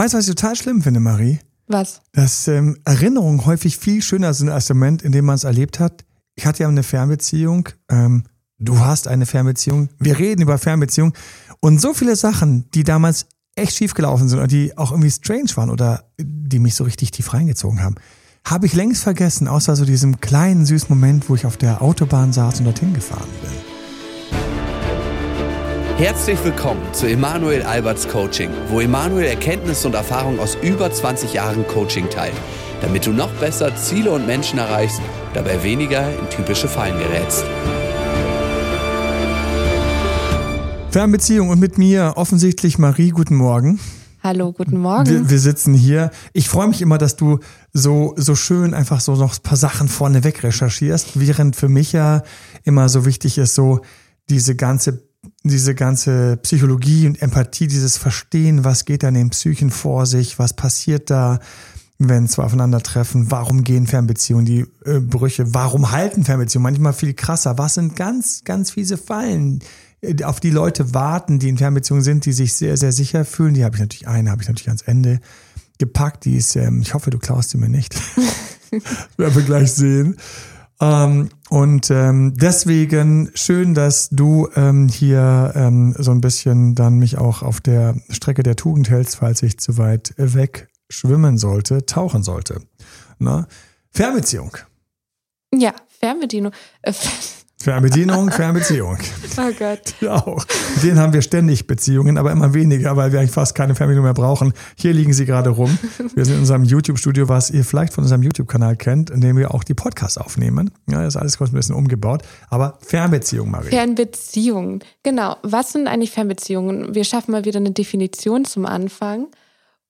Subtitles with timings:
[0.00, 1.40] Weißt du, was ich total schlimm finde, Marie?
[1.66, 2.00] Was?
[2.12, 5.78] Dass ähm, Erinnerungen häufig viel schöner sind als der Moment, in dem man es erlebt
[5.78, 6.06] hat.
[6.36, 7.68] Ich hatte ja eine Fernbeziehung.
[7.90, 8.24] Ähm,
[8.58, 9.90] du hast eine Fernbeziehung.
[9.98, 11.12] Wir reden über Fernbeziehung.
[11.60, 13.26] Und so viele Sachen, die damals
[13.56, 17.10] echt schief gelaufen sind oder die auch irgendwie strange waren oder die mich so richtig
[17.10, 17.96] tief reingezogen haben,
[18.46, 22.32] habe ich längst vergessen, außer so diesem kleinen süßen Moment, wo ich auf der Autobahn
[22.32, 23.69] saß und dorthin gefahren bin.
[26.00, 31.66] Herzlich willkommen zu Emanuel Alberts Coaching, wo Emanuel Erkenntnisse und Erfahrung aus über 20 Jahren
[31.66, 32.32] Coaching teilt,
[32.80, 35.02] damit du noch besser Ziele und Menschen erreichst,
[35.34, 37.44] dabei weniger in typische Fallen gerätst.
[40.90, 43.78] Fernbeziehung und mit mir offensichtlich Marie, guten Morgen.
[44.22, 45.06] Hallo, guten Morgen.
[45.06, 46.12] Wir, wir sitzen hier.
[46.32, 47.40] Ich freue mich immer, dass du
[47.74, 52.22] so, so schön einfach so noch ein paar Sachen vorneweg recherchierst, während für mich ja
[52.64, 53.80] immer so wichtig ist, so
[54.30, 55.09] diese ganze
[55.42, 60.38] diese ganze Psychologie und Empathie, dieses Verstehen, was geht da in den Psychen vor sich,
[60.38, 61.40] was passiert da,
[61.98, 67.58] wenn zwei aufeinandertreffen, warum gehen Fernbeziehungen, die äh, Brüche, warum halten Fernbeziehungen, manchmal viel krasser,
[67.58, 69.60] was sind ganz, ganz fiese Fallen,
[70.00, 73.54] äh, auf die Leute warten, die in Fernbeziehungen sind, die sich sehr, sehr sicher fühlen,
[73.54, 75.20] die habe ich natürlich eine, habe ich natürlich ans Ende
[75.78, 77.94] gepackt, die ist, ähm, ich hoffe, du klaust sie mir nicht,
[79.16, 80.16] werden wir gleich sehen.
[80.80, 87.18] Ähm, und ähm, deswegen schön, dass du ähm, hier ähm, so ein bisschen dann mich
[87.18, 92.22] auch auf der Strecke der Tugend hältst, falls ich zu weit weg schwimmen sollte, tauchen
[92.22, 92.62] sollte.
[93.18, 93.46] Na?
[93.90, 94.56] Fernbeziehung.
[95.52, 96.52] Ja, Fernbedienung.
[96.82, 96.92] Äh,
[97.62, 98.96] Fernbedienung, Fernbeziehung.
[99.36, 99.94] Oh Gott.
[100.00, 100.44] Ja, auch.
[100.76, 104.04] Mit denen haben wir ständig Beziehungen, aber immer weniger, weil wir eigentlich fast keine Fernbedienung
[104.04, 104.54] mehr brauchen.
[104.76, 105.78] Hier liegen sie gerade rum.
[106.14, 109.52] Wir sind in unserem YouTube-Studio, was ihr vielleicht von unserem YouTube-Kanal kennt, in dem wir
[109.54, 110.70] auch die Podcasts aufnehmen.
[110.88, 112.22] Ja, das ist alles kurz ein bisschen umgebaut.
[112.48, 113.68] Aber Fernbeziehung, Marie.
[113.68, 114.82] Fernbeziehungen.
[115.02, 115.36] Genau.
[115.42, 116.94] Was sind eigentlich Fernbeziehungen?
[116.94, 119.26] Wir schaffen mal wieder eine Definition zum Anfang.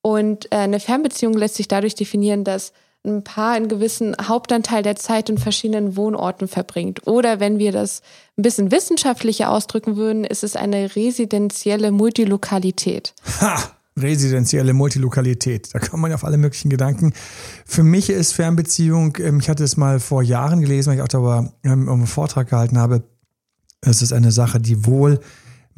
[0.02, 2.72] Und äh, eine Fernbeziehung lässt sich dadurch definieren, dass
[3.04, 7.06] ein Paar einen gewissen Hauptanteil der Zeit in verschiedenen Wohnorten verbringt.
[7.06, 8.02] Oder wenn wir das
[8.36, 13.14] ein bisschen wissenschaftlicher ausdrücken würden, ist es eine residenzielle Multilokalität.
[13.40, 13.58] Ha!
[13.98, 15.74] Residenzielle Multilokalität.
[15.74, 17.12] Da kann man auf alle möglichen Gedanken.
[17.66, 21.08] Für mich ist Fernbeziehung, ähm, ich hatte es mal vor Jahren gelesen, weil ich auch
[21.08, 23.02] darüber ähm, einen Vortrag gehalten habe.
[23.83, 25.20] Es ist eine Sache, die wohl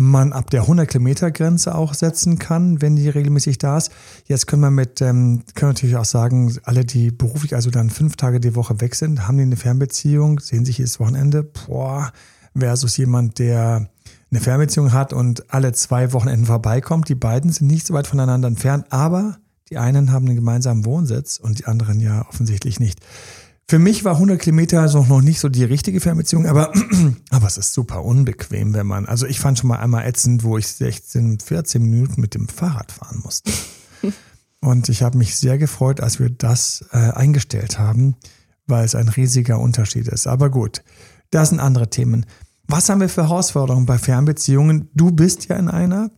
[0.03, 3.91] man ab der 100 Kilometer Grenze auch setzen kann, wenn die regelmäßig da ist.
[4.27, 8.17] Jetzt können wir mit, ähm, können natürlich auch sagen, alle, die beruflich also dann fünf
[8.17, 12.13] Tage die Woche weg sind, haben die eine Fernbeziehung, sehen sich jedes Wochenende, boah,
[12.57, 13.89] versus jemand, der
[14.31, 17.09] eine Fernbeziehung hat und alle zwei Wochenenden vorbeikommt.
[17.09, 19.37] Die beiden sind nicht so weit voneinander entfernt, aber
[19.71, 23.01] die einen haben einen gemeinsamen Wohnsitz und die anderen ja offensichtlich nicht.
[23.73, 26.75] Für mich war 100 Kilometer also noch nicht so die richtige Fernbeziehung, aber,
[27.31, 30.59] aber es ist super unbequem, wenn man, also ich fand schon mal einmal ätzend, wo
[30.59, 33.51] ich 16, 14 Minuten mit dem Fahrrad fahren musste.
[34.61, 38.15] Und ich habe mich sehr gefreut, als wir das äh, eingestellt haben,
[38.67, 40.27] weil es ein riesiger Unterschied ist.
[40.27, 40.85] Aber gut,
[41.31, 42.27] das sind andere Themen.
[42.69, 44.91] Was haben wir für Herausforderungen bei Fernbeziehungen?
[44.93, 46.11] Du bist ja in einer.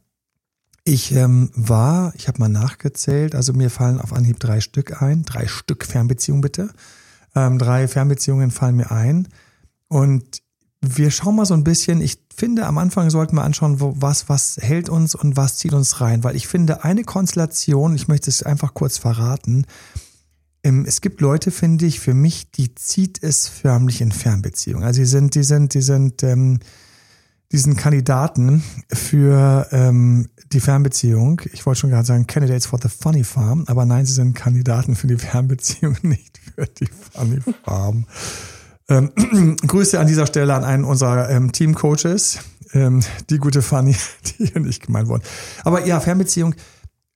[0.82, 5.22] Ich ähm, war, ich habe mal nachgezählt, also mir fallen auf Anhieb drei Stück ein.
[5.22, 6.70] Drei Stück Fernbeziehungen bitte.
[7.34, 9.28] Ähm, drei Fernbeziehungen fallen mir ein.
[9.88, 10.42] Und
[10.80, 14.28] wir schauen mal so ein bisschen, ich finde, am Anfang sollten wir anschauen, wo, was,
[14.28, 16.24] was hält uns und was zieht uns rein.
[16.24, 19.66] Weil ich finde, eine Konstellation, ich möchte es einfach kurz verraten,
[20.62, 24.84] ähm, es gibt Leute, finde ich, für mich, die zieht es förmlich in Fernbeziehungen.
[24.84, 26.58] Also die sind, die sind, die sind, ähm,
[27.54, 31.40] diesen Kandidaten für ähm, die Fernbeziehung.
[31.52, 34.96] Ich wollte schon gerade sagen, Candidates for the Funny Farm, aber nein, sie sind Kandidaten
[34.96, 38.06] für die Fernbeziehung, nicht für die Funny Farm.
[38.88, 42.40] Ähm, Grüße an dieser Stelle an einen unserer ähm, Teamcoaches,
[42.72, 43.94] ähm, die gute Funny,
[44.24, 45.22] die hier nicht gemeint wurden.
[45.62, 46.56] Aber ja, Fernbeziehung,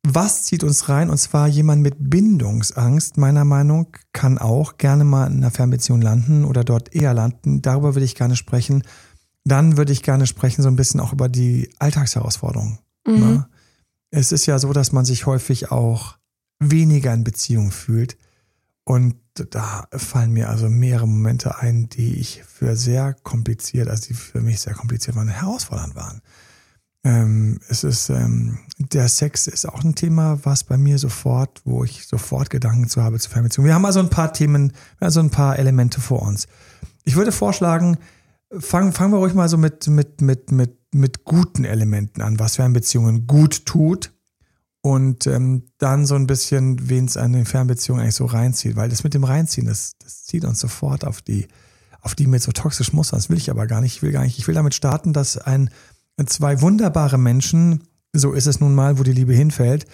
[0.06, 1.10] was zieht uns rein?
[1.10, 6.44] Und zwar jemand mit Bindungsangst, meiner Meinung, kann auch gerne mal in einer Fernbeziehung landen
[6.44, 7.60] oder dort eher landen.
[7.60, 8.84] Darüber will ich gerne sprechen.
[9.48, 12.78] Dann würde ich gerne sprechen so ein bisschen auch über die Alltagsherausforderungen.
[13.06, 13.20] Mhm.
[13.20, 13.48] Ne?
[14.10, 16.18] Es ist ja so, dass man sich häufig auch
[16.58, 18.16] weniger in Beziehung fühlt.
[18.84, 19.16] Und
[19.50, 24.40] da fallen mir also mehrere Momente ein, die ich für sehr kompliziert, also die für
[24.40, 26.22] mich sehr kompliziert waren, herausfordernd waren.
[27.04, 31.84] Ähm, es ist, ähm, der Sex ist auch ein Thema, was bei mir sofort, wo
[31.84, 33.66] ich sofort Gedanken zu habe zur Fernbeziehung.
[33.66, 36.48] Wir haben also ein paar Themen, also ein paar Elemente vor uns.
[37.04, 37.98] Ich würde vorschlagen,
[38.56, 42.56] fangen, fangen wir ruhig mal so mit, mit, mit, mit mit guten Elementen an, was
[42.56, 44.12] Fernbeziehungen gut tut
[44.80, 48.88] und ähm, dann so ein bisschen, wen es an den Fernbeziehungen eigentlich so reinzieht, weil
[48.88, 51.48] das mit dem Reinziehen, das, das zieht uns sofort auf die,
[52.00, 53.18] auf die mit so toxischen Mustern.
[53.18, 53.96] Das will ich aber gar nicht.
[53.96, 54.38] Ich will gar nicht.
[54.38, 55.70] Ich will damit starten, dass ein
[56.26, 59.86] zwei wunderbare Menschen, so ist es nun mal, wo die Liebe hinfällt,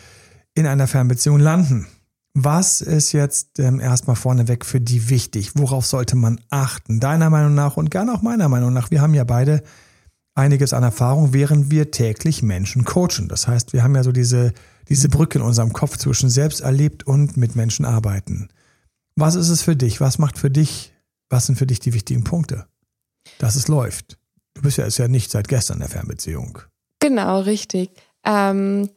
[0.54, 1.86] in einer Fernbeziehung landen.
[2.36, 5.52] Was ist jetzt ähm, erstmal vorneweg für die wichtig?
[5.54, 6.98] Worauf sollte man achten?
[6.98, 8.90] Deiner Meinung nach und gerne auch meiner Meinung nach.
[8.90, 9.62] Wir haben ja beide
[10.34, 13.28] einiges an Erfahrung, während wir täglich Menschen coachen.
[13.28, 14.52] Das heißt, wir haben ja so diese,
[14.88, 18.48] diese Brücke in unserem Kopf zwischen selbst erlebt und mit Menschen arbeiten.
[19.14, 20.00] Was ist es für dich?
[20.00, 20.92] Was macht für dich,
[21.30, 22.66] was sind für dich die wichtigen Punkte?
[23.38, 24.18] Dass es läuft.
[24.54, 26.58] Du bist ja, ist ja nicht seit gestern in der Fernbeziehung.
[26.98, 27.90] Genau, richtig.
[28.24, 28.90] Ähm,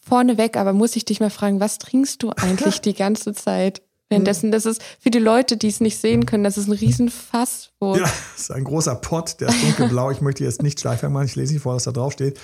[0.00, 3.82] vorneweg, aber muss ich dich mal fragen, was trinkst du eigentlich die ganze Zeit?
[4.08, 7.70] Währenddessen, das ist für die Leute, die es nicht sehen können, das ist ein Riesenfass.
[7.80, 10.12] Wo ja, das ist ein großer Pott, der ist dunkelblau.
[10.12, 12.38] ich möchte jetzt nicht schleifer machen, ich lese nicht vor, was da drauf steht.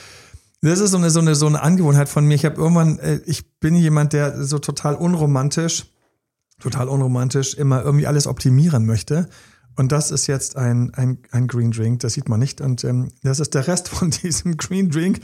[0.60, 2.34] Das ist so eine, so eine, so eine Angewohnheit von mir.
[2.34, 5.86] Ich habe irgendwann, äh, ich bin jemand, der so total unromantisch,
[6.60, 9.28] total unromantisch immer irgendwie alles optimieren möchte.
[9.76, 12.60] Und das ist jetzt ein, ein, ein Green Drink, das sieht man nicht.
[12.60, 15.20] Und ähm, das ist der Rest von diesem Green Drink.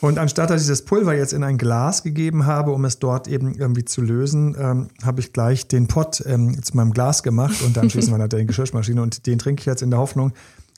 [0.00, 3.28] Und anstatt dass ich das Pulver jetzt in ein Glas gegeben habe, um es dort
[3.28, 7.62] eben irgendwie zu lösen, ähm, habe ich gleich den Pott ähm, zu meinem Glas gemacht
[7.62, 9.00] und dann schließen wir natürlich die Geschirrmaschine.
[9.00, 10.32] Und den trinke ich jetzt in der Hoffnung,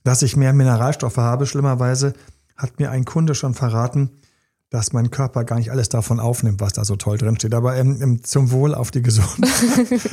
[0.04, 1.46] dass ich mehr Mineralstoffe habe.
[1.46, 2.14] Schlimmerweise
[2.56, 4.10] hat mir ein Kunde schon verraten,
[4.70, 7.54] dass mein Körper gar nicht alles davon aufnimmt, was da so toll drin steht.
[7.54, 9.50] Aber ähm, zum Wohl auf die Gesundheit.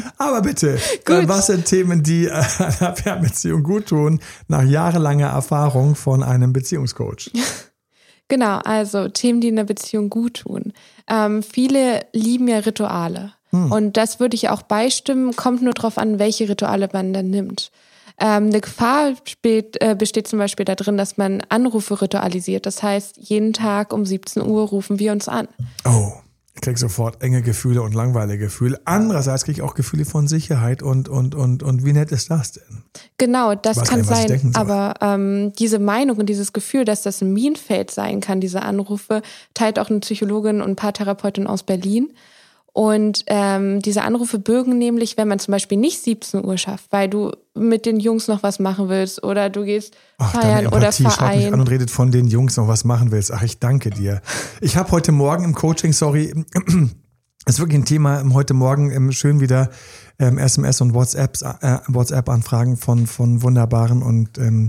[0.18, 5.96] Aber bitte, äh, was sind Themen, die äh, einer Fernbeziehung gut tun, nach jahrelanger Erfahrung
[5.96, 7.32] von einem Beziehungscoach?
[8.30, 10.74] Genau, also Themen, die in der Beziehung gut tun.
[11.10, 13.32] Ähm, viele lieben ja Rituale.
[13.52, 13.72] Hm.
[13.72, 17.72] Und das würde ich auch beistimmen, kommt nur darauf an, welche Rituale man dann nimmt.
[18.20, 22.66] Ähm, eine Gefahr besteht, äh, besteht zum Beispiel darin, dass man Anrufe ritualisiert.
[22.66, 25.48] Das heißt, jeden Tag um 17 Uhr rufen wir uns an.
[25.86, 26.14] Oh.
[26.58, 28.82] Ich kriege sofort enge Gefühle und langweilige Gefühle.
[28.84, 32.54] Andererseits kriege ich auch Gefühle von Sicherheit und, und, und, und wie nett ist das
[32.54, 32.84] denn?
[33.20, 34.54] Genau, das kann nicht, sein.
[34.56, 39.22] Aber ähm, diese Meinung und dieses Gefühl, dass das ein Minenfeld sein kann, diese Anrufe,
[39.54, 42.12] teilt auch eine Psychologin und Paartherapeutin aus Berlin.
[42.78, 47.10] Und ähm, diese Anrufe bürgen nämlich, wenn man zum Beispiel nicht 17 Uhr schafft, weil
[47.10, 51.40] du mit den Jungs noch was machen willst oder du gehst Ach, feiern oder Verein.
[51.40, 53.34] Mich an und redet von den Jungs noch was machen willst.
[53.34, 54.22] Ach, ich danke dir.
[54.62, 56.32] Ich habe heute Morgen im Coaching, sorry,
[57.48, 59.72] ist wirklich ein Thema, heute Morgen ähm, schön wieder
[60.20, 64.68] ähm, SMS und WhatsApps, äh, WhatsApp-Anfragen von, von wunderbaren und ähm,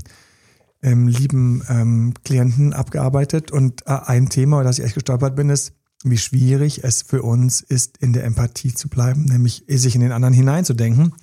[0.83, 3.53] ähm, lieben ähm, Klienten abgearbeitet.
[3.53, 5.75] Und äh, ein Thema, das ich echt gestolpert bin, ist,
[6.05, 10.13] wie schwierig es für uns ist, in der Empathie zu bleiben, nämlich sich in den
[10.13, 11.15] anderen hineinzudenken.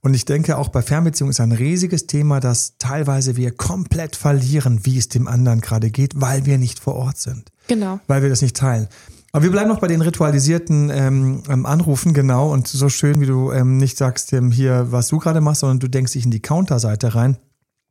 [0.00, 4.84] Und ich denke, auch bei Fernbeziehungen ist ein riesiges Thema, dass teilweise wir komplett verlieren,
[4.84, 7.50] wie es dem anderen gerade geht, weil wir nicht vor Ort sind.
[7.66, 7.98] Genau.
[8.06, 8.88] Weil wir das nicht teilen.
[9.32, 12.52] Aber wir bleiben noch bei den ritualisierten ähm, ähm Anrufen, genau.
[12.52, 15.80] Und so schön, wie du ähm, nicht sagst, ähm, hier, was du gerade machst, sondern
[15.80, 17.36] du denkst dich in die Counterseite rein,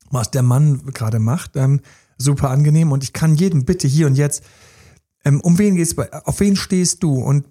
[0.10, 1.56] was der Mann gerade macht.
[1.56, 1.82] Ähm,
[2.18, 2.92] super angenehm.
[2.92, 4.44] Und ich kann jedem bitte hier und jetzt
[5.28, 7.16] ähm, um wen geht's bei, auf wen stehst du?
[7.16, 7.46] Und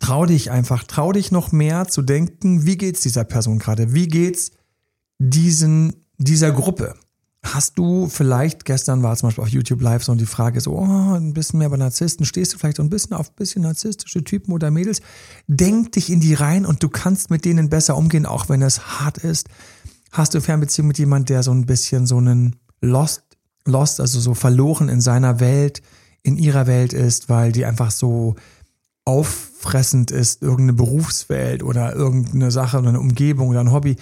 [0.00, 3.92] trau dich einfach, trau dich noch mehr zu denken, wie geht's dieser Person gerade?
[3.92, 4.52] Wie geht's
[5.18, 6.94] diesen, dieser Gruppe?
[7.42, 10.72] Hast du vielleicht, gestern war zum Beispiel auf YouTube Live so und die Frage so,
[10.72, 13.62] oh, ein bisschen mehr bei Narzissten, stehst du vielleicht so ein bisschen auf ein bisschen
[13.62, 15.02] narzisstische Typen oder Mädels?
[15.46, 18.98] Denk dich in die rein und du kannst mit denen besser umgehen, auch wenn es
[18.98, 19.48] hart ist.
[20.10, 23.24] Hast du Fernbeziehung mit jemand, der so ein bisschen so einen Lost,
[23.66, 25.82] Lost, also so verloren in seiner Welt,
[26.24, 28.34] in ihrer Welt ist, weil die einfach so
[29.04, 33.96] auffressend ist, irgendeine Berufswelt oder irgendeine Sache oder eine Umgebung oder ein Hobby,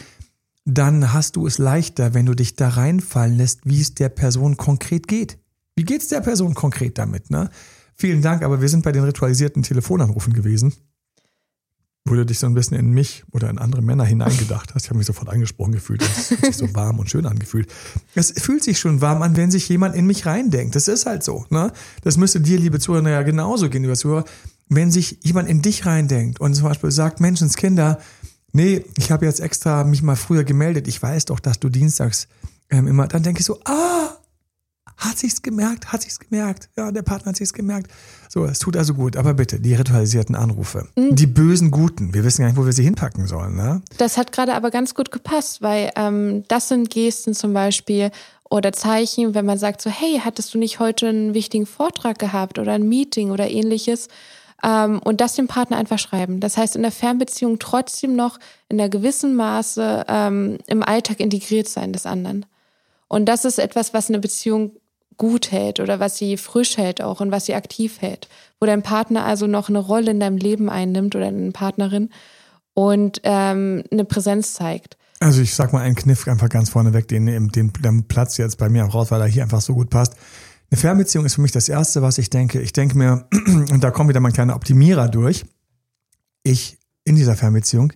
[0.64, 4.56] dann hast du es leichter, wenn du dich da reinfallen lässt, wie es der Person
[4.56, 5.38] konkret geht.
[5.74, 7.30] Wie geht es der Person konkret damit?
[7.30, 7.50] Ne?
[7.96, 10.72] Vielen Dank, aber wir sind bei den ritualisierten Telefonanrufen gewesen
[12.04, 14.84] wo du dich so ein bisschen in mich oder in andere Männer hineingedacht hast.
[14.84, 16.02] Ich habe mich sofort angesprochen gefühlt.
[16.02, 17.72] Es fühlt sich so warm und schön angefühlt.
[18.14, 20.74] Es fühlt sich schon warm an, wenn sich jemand in mich reindenkt.
[20.74, 21.46] Das ist halt so.
[21.50, 21.72] Ne?
[22.02, 24.24] Das müsste dir, liebe Zuhörer, ja genauso gehen, lieber Zuhörer.
[24.68, 28.00] Wenn sich jemand in dich reindenkt und zum Beispiel sagt, Menschenskinder,
[28.52, 30.88] nee, ich habe jetzt extra mich mal früher gemeldet.
[30.88, 32.26] Ich weiß doch, dass du dienstags
[32.70, 34.16] ähm, immer, dann denke ich so, ah,
[35.04, 36.68] hat sich's gemerkt, hat sich's gemerkt.
[36.76, 37.90] Ja, der Partner hat sich's gemerkt.
[38.28, 39.16] So, es tut also gut.
[39.16, 40.88] Aber bitte, die ritualisierten Anrufe.
[40.96, 41.14] Mhm.
[41.14, 42.14] Die bösen Guten.
[42.14, 43.56] Wir wissen gar nicht, wo wir sie hinpacken sollen.
[43.56, 43.82] Ne?
[43.98, 48.10] Das hat gerade aber ganz gut gepasst, weil ähm, das sind Gesten zum Beispiel
[48.48, 52.58] oder Zeichen, wenn man sagt so, hey, hattest du nicht heute einen wichtigen Vortrag gehabt
[52.58, 54.08] oder ein Meeting oder ähnliches?
[54.62, 56.38] Ähm, und das dem Partner einfach schreiben.
[56.40, 61.68] Das heißt, in der Fernbeziehung trotzdem noch in einer gewissen Maße ähm, im Alltag integriert
[61.68, 62.46] sein des anderen.
[63.08, 64.72] Und das ist etwas, was eine Beziehung
[65.16, 68.28] gut hält oder was sie frisch hält auch und was sie aktiv hält.
[68.60, 72.10] Wo dein Partner also noch eine Rolle in deinem Leben einnimmt oder eine Partnerin
[72.74, 74.96] und ähm, eine Präsenz zeigt.
[75.20, 78.68] Also ich sag mal einen Kniff einfach ganz vorneweg, den, den, den Platz jetzt bei
[78.68, 80.14] mir auch raus, weil er hier einfach so gut passt.
[80.70, 82.60] Eine Fernbeziehung ist für mich das Erste, was ich denke.
[82.60, 83.26] Ich denke mir,
[83.70, 85.44] und da kommt wieder mein kleiner Optimierer durch,
[86.42, 87.92] ich in dieser Fernbeziehung,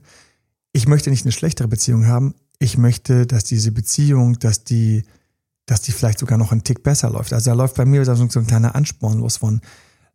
[0.73, 5.05] ich möchte nicht eine schlechtere Beziehung haben, ich möchte, dass diese Beziehung, dass die,
[5.67, 7.33] dass die vielleicht sogar noch einen Tick besser läuft.
[7.33, 9.61] Also da läuft bei mir so ein kleiner Ansporn los von,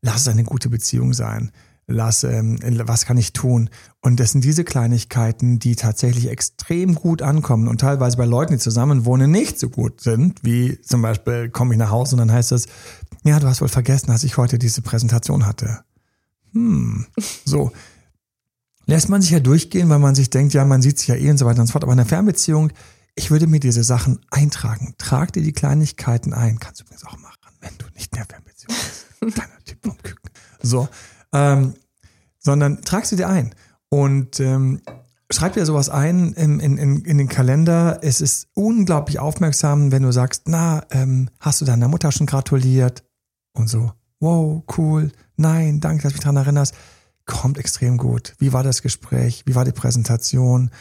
[0.01, 1.51] lass es eine gute Beziehung sein
[1.91, 3.70] lass, ähm, was kann ich tun?
[4.01, 8.60] Und das sind diese Kleinigkeiten, die tatsächlich extrem gut ankommen und teilweise bei Leuten, die
[8.60, 12.31] zusammen wohnen, nicht so gut sind, wie zum Beispiel komme ich nach Hause und dann
[12.31, 12.67] heißt es,
[13.24, 15.79] ja, du hast wohl vergessen, dass ich heute diese Präsentation hatte.
[16.53, 17.05] Hm,
[17.46, 17.72] so.
[18.88, 21.29] Lässt man sich ja durchgehen, weil man sich denkt, ja, man sieht sich ja eh
[21.29, 21.84] und so weiter und so fort.
[21.84, 22.72] Aber in einer Fernbeziehung,
[23.15, 24.96] ich würde mir diese Sachen eintragen.
[24.98, 26.60] Trag dir die Kleinigkeiten ein.
[26.60, 29.08] Kannst du übrigens auch machen, wenn du nicht mehr Fernbeziehung bist.
[29.36, 30.32] Kleiner Tipp vom Küken.
[30.62, 30.88] So.
[31.34, 31.74] Ähm,
[32.39, 33.53] sondern trag sie dir ein
[33.89, 34.82] und ähm,
[35.30, 38.00] schreib dir sowas ein in, in, in, in den Kalender.
[38.01, 43.03] Es ist unglaublich aufmerksam, wenn du sagst, na, ähm, hast du deiner Mutter schon gratuliert?
[43.53, 46.74] Und so, wow, cool, nein, danke, dass du mich daran erinnerst.
[47.25, 48.34] Kommt extrem gut.
[48.39, 49.44] Wie war das Gespräch?
[49.46, 50.72] Wie war die Präsentation?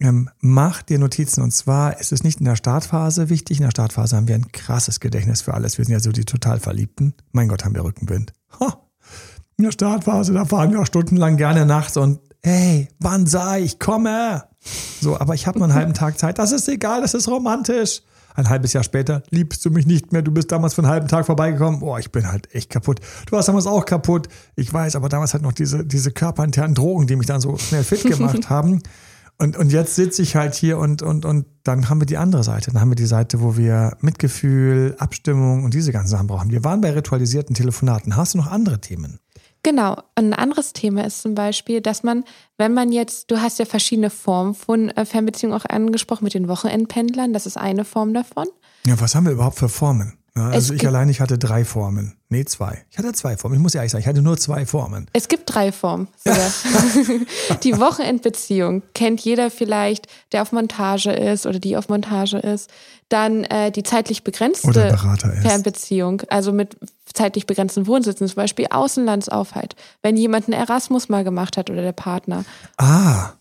[0.00, 1.42] Ähm, mach dir Notizen.
[1.42, 3.58] Und zwar ist es nicht in der Startphase wichtig.
[3.58, 5.78] In der Startphase haben wir ein krasses Gedächtnis für alles.
[5.78, 7.14] Wir sind ja so die total Verliebten.
[7.32, 8.32] Mein Gott, haben wir Rückenwind.
[8.58, 8.80] Ha,
[9.60, 13.78] in der Startphase, da fahren wir auch stundenlang gerne nachts und hey, wann sei ich
[13.78, 14.44] komme?
[15.02, 16.38] So, aber ich habe nur einen halben Tag Zeit.
[16.38, 18.00] Das ist egal, das ist romantisch.
[18.34, 20.22] Ein halbes Jahr später liebst du mich nicht mehr.
[20.22, 21.80] Du bist damals für einen halben Tag vorbeigekommen.
[21.80, 23.00] Boah, ich bin halt echt kaputt.
[23.26, 24.28] Du warst damals auch kaputt.
[24.56, 27.84] Ich weiß, aber damals halt noch diese, diese körperinternen Drogen, die mich dann so schnell
[27.84, 28.82] fit gemacht haben.
[29.40, 32.44] Und, und jetzt sitze ich halt hier und, und, und dann haben wir die andere
[32.44, 32.72] Seite.
[32.72, 36.50] Dann haben wir die Seite, wo wir Mitgefühl, Abstimmung und diese ganzen Sachen brauchen.
[36.50, 38.16] Wir waren bei ritualisierten Telefonaten.
[38.16, 39.18] Hast du noch andere Themen?
[39.62, 39.96] Genau.
[40.14, 42.24] Ein anderes Thema ist zum Beispiel, dass man,
[42.58, 46.46] wenn man jetzt, du hast ja verschiedene Formen von äh, Fernbeziehungen auch angesprochen mit den
[46.46, 48.46] Wochenendpendlern, das ist eine Form davon.
[48.86, 50.19] Ja, was haben wir überhaupt für Formen?
[50.34, 52.16] Also ich allein, ich hatte drei Formen.
[52.28, 52.84] Nee, zwei.
[52.90, 53.56] Ich hatte zwei Formen.
[53.56, 55.06] Ich muss ja ehrlich sagen, ich hatte nur zwei Formen.
[55.12, 56.08] Es gibt drei Formen.
[57.64, 62.70] die Wochenendbeziehung kennt jeder vielleicht, der auf Montage ist oder die auf Montage ist.
[63.08, 64.96] Dann äh, die zeitlich begrenzte
[65.42, 66.76] Fernbeziehung, also mit
[67.12, 69.74] zeitlich begrenzten Wohnsitzen, zum Beispiel Außenlandsaufhalt.
[70.02, 72.44] Wenn jemand einen Erasmus mal gemacht hat oder der Partner.
[72.76, 73.32] Ah,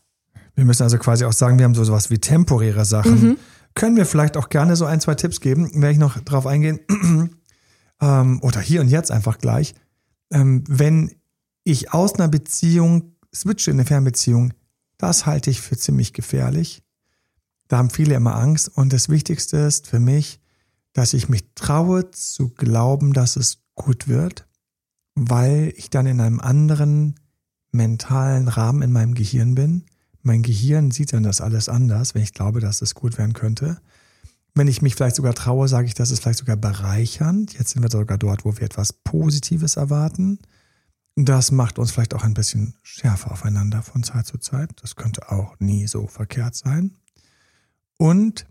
[0.55, 3.21] wir müssen also quasi auch sagen, wir haben so sowas wie temporäre Sachen.
[3.21, 3.37] Mhm
[3.75, 6.79] können wir vielleicht auch gerne so ein, zwei Tipps geben, werde ich noch drauf eingehen.
[8.01, 9.73] ähm, oder hier und jetzt einfach gleich.
[10.31, 11.15] Ähm, wenn
[11.63, 14.53] ich aus einer Beziehung switche in eine Fernbeziehung,
[14.97, 16.83] das halte ich für ziemlich gefährlich.
[17.67, 18.69] Da haben viele immer Angst.
[18.69, 20.39] Und das Wichtigste ist für mich,
[20.93, 24.47] dass ich mich traue zu glauben, dass es gut wird,
[25.15, 27.15] weil ich dann in einem anderen
[27.71, 29.85] mentalen Rahmen in meinem Gehirn bin
[30.21, 33.79] mein Gehirn sieht dann das alles anders, wenn ich glaube, dass es gut werden könnte.
[34.55, 37.53] Wenn ich mich vielleicht sogar traue, sage ich, das ist vielleicht sogar bereichernd.
[37.53, 40.39] Jetzt sind wir sogar dort, wo wir etwas Positives erwarten.
[41.15, 44.71] Das macht uns vielleicht auch ein bisschen schärfer aufeinander von Zeit zu Zeit.
[44.81, 46.95] Das könnte auch nie so verkehrt sein.
[47.97, 48.45] Und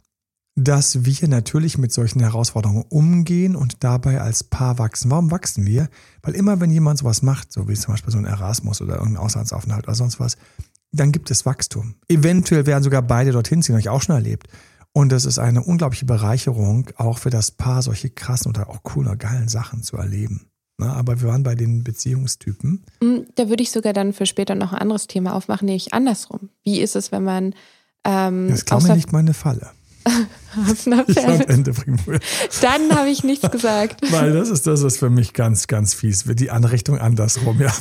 [0.65, 5.11] dass wir natürlich mit solchen Herausforderungen umgehen und dabei als Paar wachsen.
[5.11, 5.89] Warum wachsen wir?
[6.21, 9.23] Weil immer, wenn jemand sowas macht, so wie zum Beispiel so ein Erasmus oder irgendein
[9.23, 10.37] Auslandsaufenthalt oder sonst was,
[10.93, 11.95] dann gibt es Wachstum.
[12.09, 14.49] Eventuell werden sogar beide dorthin ziehen, habe ich auch schon erlebt.
[14.93, 19.17] Und es ist eine unglaubliche Bereicherung, auch für das Paar solche krassen oder auch cooler,
[19.17, 20.51] geilen Sachen zu erleben.
[20.79, 22.85] Na, aber wir waren bei den Beziehungstypen.
[23.01, 26.51] Mm, da würde ich sogar dann für später noch ein anderes Thema aufmachen, nämlich andersrum.
[26.63, 27.55] Wie ist es, wenn man.
[28.05, 29.71] Ähm, das ist mir nicht meine Falle.
[31.07, 32.21] ich am Ende bringen will.
[32.63, 34.01] Dann habe ich nichts gesagt.
[34.11, 36.41] Weil das ist das, was für mich ganz, ganz fies wird.
[36.41, 37.61] Die Anrichtung andersrum.
[37.61, 37.73] Ja,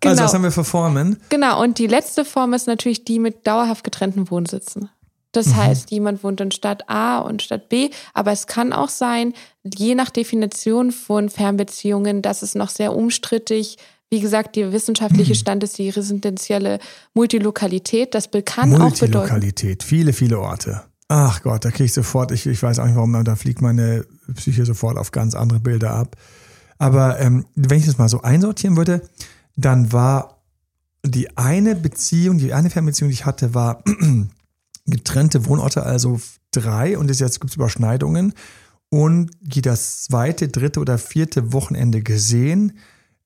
[0.00, 0.12] Genau.
[0.12, 1.20] Also was haben wir für Formen?
[1.28, 4.88] Genau, und die letzte Form ist natürlich die mit dauerhaft getrennten Wohnsitzen.
[5.32, 5.56] Das mhm.
[5.56, 9.94] heißt, jemand wohnt in Stadt A und Stadt B, aber es kann auch sein, je
[9.94, 13.76] nach Definition von Fernbeziehungen, dass es noch sehr umstrittig
[14.10, 15.36] wie gesagt, der wissenschaftliche mhm.
[15.36, 16.78] Stand ist die residenzielle
[17.14, 18.14] Multilokalität.
[18.14, 18.80] Das kann auch bedeuten.
[18.80, 20.82] Multilokalität, viele, viele Orte.
[21.08, 24.04] Ach Gott, da kriege ich sofort, ich, ich weiß auch nicht warum, da fliegt meine
[24.34, 26.16] Psyche sofort auf ganz andere Bilder ab.
[26.78, 29.02] Aber ähm, wenn ich das mal so einsortieren würde,
[29.58, 30.40] dann war
[31.04, 33.82] die eine Beziehung, die eine Fernbeziehung, die ich hatte, war
[34.86, 36.20] getrennte Wohnorte, also
[36.52, 38.32] drei und jetzt gibt es Überschneidungen.
[38.90, 42.78] Und die das zweite, dritte oder vierte Wochenende gesehen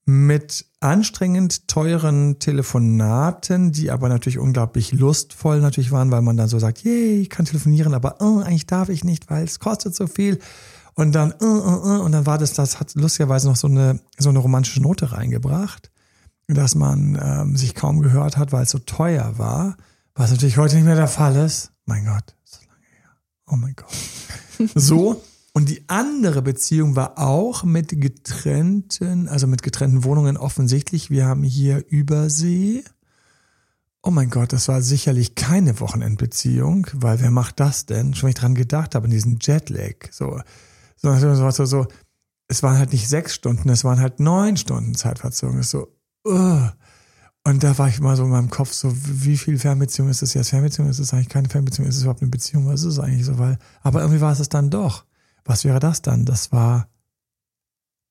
[0.04, 6.58] mit anstrengend teuren Telefonaten, die aber natürlich unglaublich lustvoll natürlich waren, weil man dann so
[6.58, 10.08] sagt, yay, ich kann telefonieren, aber oh, eigentlich darf ich nicht, weil es kostet so
[10.08, 10.40] viel.
[10.94, 14.00] Und dann, uh, uh, uh, und dann war das, das hat lustigerweise noch so eine,
[14.18, 15.91] so eine romantische Note reingebracht
[16.54, 19.76] dass man ähm, sich kaum gehört hat, weil es so teuer war,
[20.14, 21.72] was natürlich heute nicht mehr der Fall ist.
[21.86, 23.10] Mein Gott, so lange her.
[23.46, 23.90] Oh mein Gott.
[24.74, 25.22] so,
[25.54, 31.10] Und die andere Beziehung war auch mit getrennten, also mit getrennten Wohnungen offensichtlich.
[31.10, 32.84] Wir haben hier Übersee.
[34.02, 38.14] Oh mein Gott, das war sicherlich keine Wochenendbeziehung, weil wer macht das denn?
[38.14, 40.10] Schon wenn ich dran gedacht habe, an diesen Jetlag.
[40.10, 40.40] So,
[40.96, 41.86] so, so, so,
[42.48, 45.62] es waren halt nicht sechs Stunden, es waren halt neun Stunden Zeitverzögerung.
[45.62, 45.88] so,
[46.26, 46.68] uh.
[47.44, 50.34] Und da war ich mal so in meinem Kopf so, wie viel Fernbeziehung ist das
[50.34, 50.50] jetzt?
[50.50, 51.88] Fernbeziehung ist es eigentlich keine Fernbeziehung?
[51.88, 52.66] Ist es überhaupt eine Beziehung?
[52.68, 53.36] Was ist es eigentlich so?
[53.38, 55.04] Weil, aber irgendwie war es es dann doch.
[55.44, 56.24] Was wäre das dann?
[56.24, 56.88] Das war,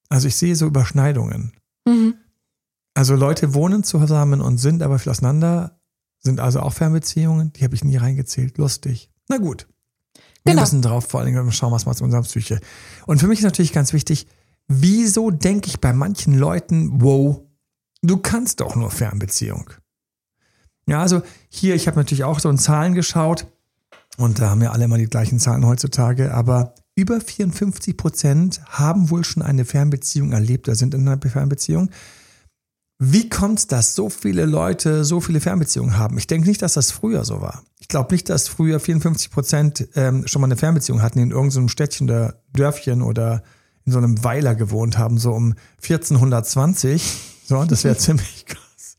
[0.10, 1.54] also ich sehe so Überschneidungen.
[1.88, 2.16] Mhm.
[2.94, 5.80] Also Leute wohnen zusammen und sind aber viel auseinander,
[6.20, 7.54] sind also auch Fernbeziehungen.
[7.54, 8.58] Die habe ich nie reingezählt.
[8.58, 9.10] Lustig.
[9.30, 9.68] Na gut.
[10.44, 10.64] Wir genau.
[10.64, 12.60] müssen drauf, vor allen Dingen schauen, was mal zu unserer Psyche.
[13.06, 14.28] Und für mich ist natürlich ganz wichtig,
[14.68, 17.42] wieso denke ich bei manchen Leuten, wow,
[18.02, 19.70] du kannst doch nur Fernbeziehung.
[20.88, 23.48] Ja, also hier, ich habe natürlich auch so in Zahlen geschaut
[24.18, 29.10] und da haben ja alle immer die gleichen Zahlen heutzutage, aber über 54 Prozent haben
[29.10, 31.90] wohl schon eine Fernbeziehung erlebt oder sind in einer Fernbeziehung.
[33.04, 36.18] Wie kommt es, dass so viele Leute so viele Fernbeziehungen haben?
[36.20, 37.64] Ich denke nicht, dass das früher so war.
[37.80, 41.70] Ich glaube nicht, dass früher 54 Prozent ähm, schon mal eine Fernbeziehung hatten, in irgendeinem
[41.70, 43.42] Städtchen oder Dörfchen oder
[43.86, 47.02] in so einem Weiler gewohnt haben, so um 1420.
[47.52, 48.98] So, das wäre ziemlich krass.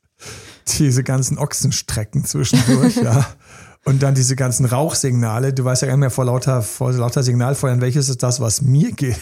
[0.78, 3.26] Diese ganzen Ochsenstrecken zwischendurch, ja.
[3.86, 5.54] Und dann diese ganzen Rauchsignale.
[5.54, 8.60] Du weißt ja gar nicht mehr vor lauter, vor lauter Signalfeuern, welches ist das, was
[8.60, 9.18] mir geht.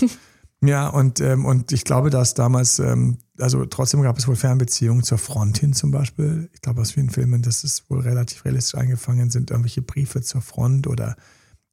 [0.60, 5.02] ja, und, ähm, und ich glaube, dass damals, ähm, also trotzdem gab es wohl Fernbeziehungen
[5.02, 6.50] zur Front hin zum Beispiel.
[6.52, 10.42] Ich glaube, aus vielen Filmen, das ist wohl relativ realistisch eingefangen, sind irgendwelche Briefe zur
[10.42, 11.16] Front oder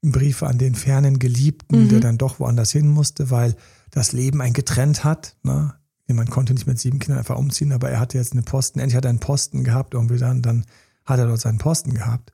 [0.01, 1.89] Briefe an den fernen Geliebten, mhm.
[1.89, 3.57] der dann doch woanders hin musste, weil
[3.91, 5.35] das Leben ein getrennt hat.
[5.43, 5.73] Ne?
[6.07, 8.95] Man konnte nicht mit sieben Kindern einfach umziehen, aber er hatte jetzt eine Posten, endlich
[8.95, 10.65] hat er einen Posten gehabt, irgendwie dann, dann
[11.05, 12.33] hat er dort seinen Posten gehabt.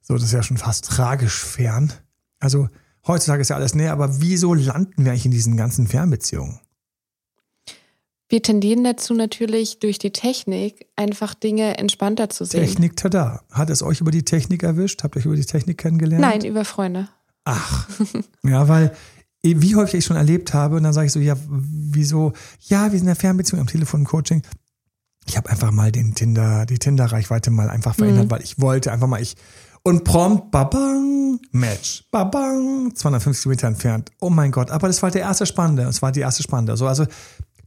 [0.00, 1.92] So, das ist ja schon fast tragisch fern.
[2.38, 2.68] Also
[3.06, 6.60] heutzutage ist ja alles näher, aber wieso landen wir eigentlich in diesen ganzen Fernbeziehungen?
[8.30, 12.60] Wir tendieren dazu natürlich durch die Technik einfach Dinge entspannter zu sehen.
[12.60, 13.42] Technik, tada.
[13.50, 15.02] Hat es euch über die Technik erwischt?
[15.02, 16.20] Habt ihr euch über die Technik kennengelernt?
[16.20, 17.08] Nein, über Freunde.
[17.44, 17.88] Ach,
[18.42, 18.92] ja, weil
[19.42, 22.32] wie häufig ich schon erlebt habe und dann sage ich so, ja, wieso?
[22.60, 24.42] Ja, wir sind in der Fernbeziehung am Telefon Coaching
[25.28, 28.30] ich habe einfach mal den Tinder, die Tinder-Reichweite mal einfach verändert, mhm.
[28.30, 29.36] weil ich wollte einfach mal, ich,
[29.82, 34.10] und prompt, babang, Match, babang, 250 Meter entfernt.
[34.20, 36.76] Oh mein Gott, aber das war der erste Spannende, das war die erste Spannende.
[36.76, 37.06] So, also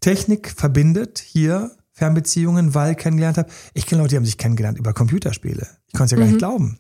[0.02, 3.50] Technik verbindet hier Fernbeziehungen, weil ich kennengelernt habe.
[3.74, 5.68] Ich kenne Leute, die haben sich kennengelernt über Computerspiele.
[5.88, 6.32] Ich konnte es ja gar mhm.
[6.32, 6.80] nicht glauben.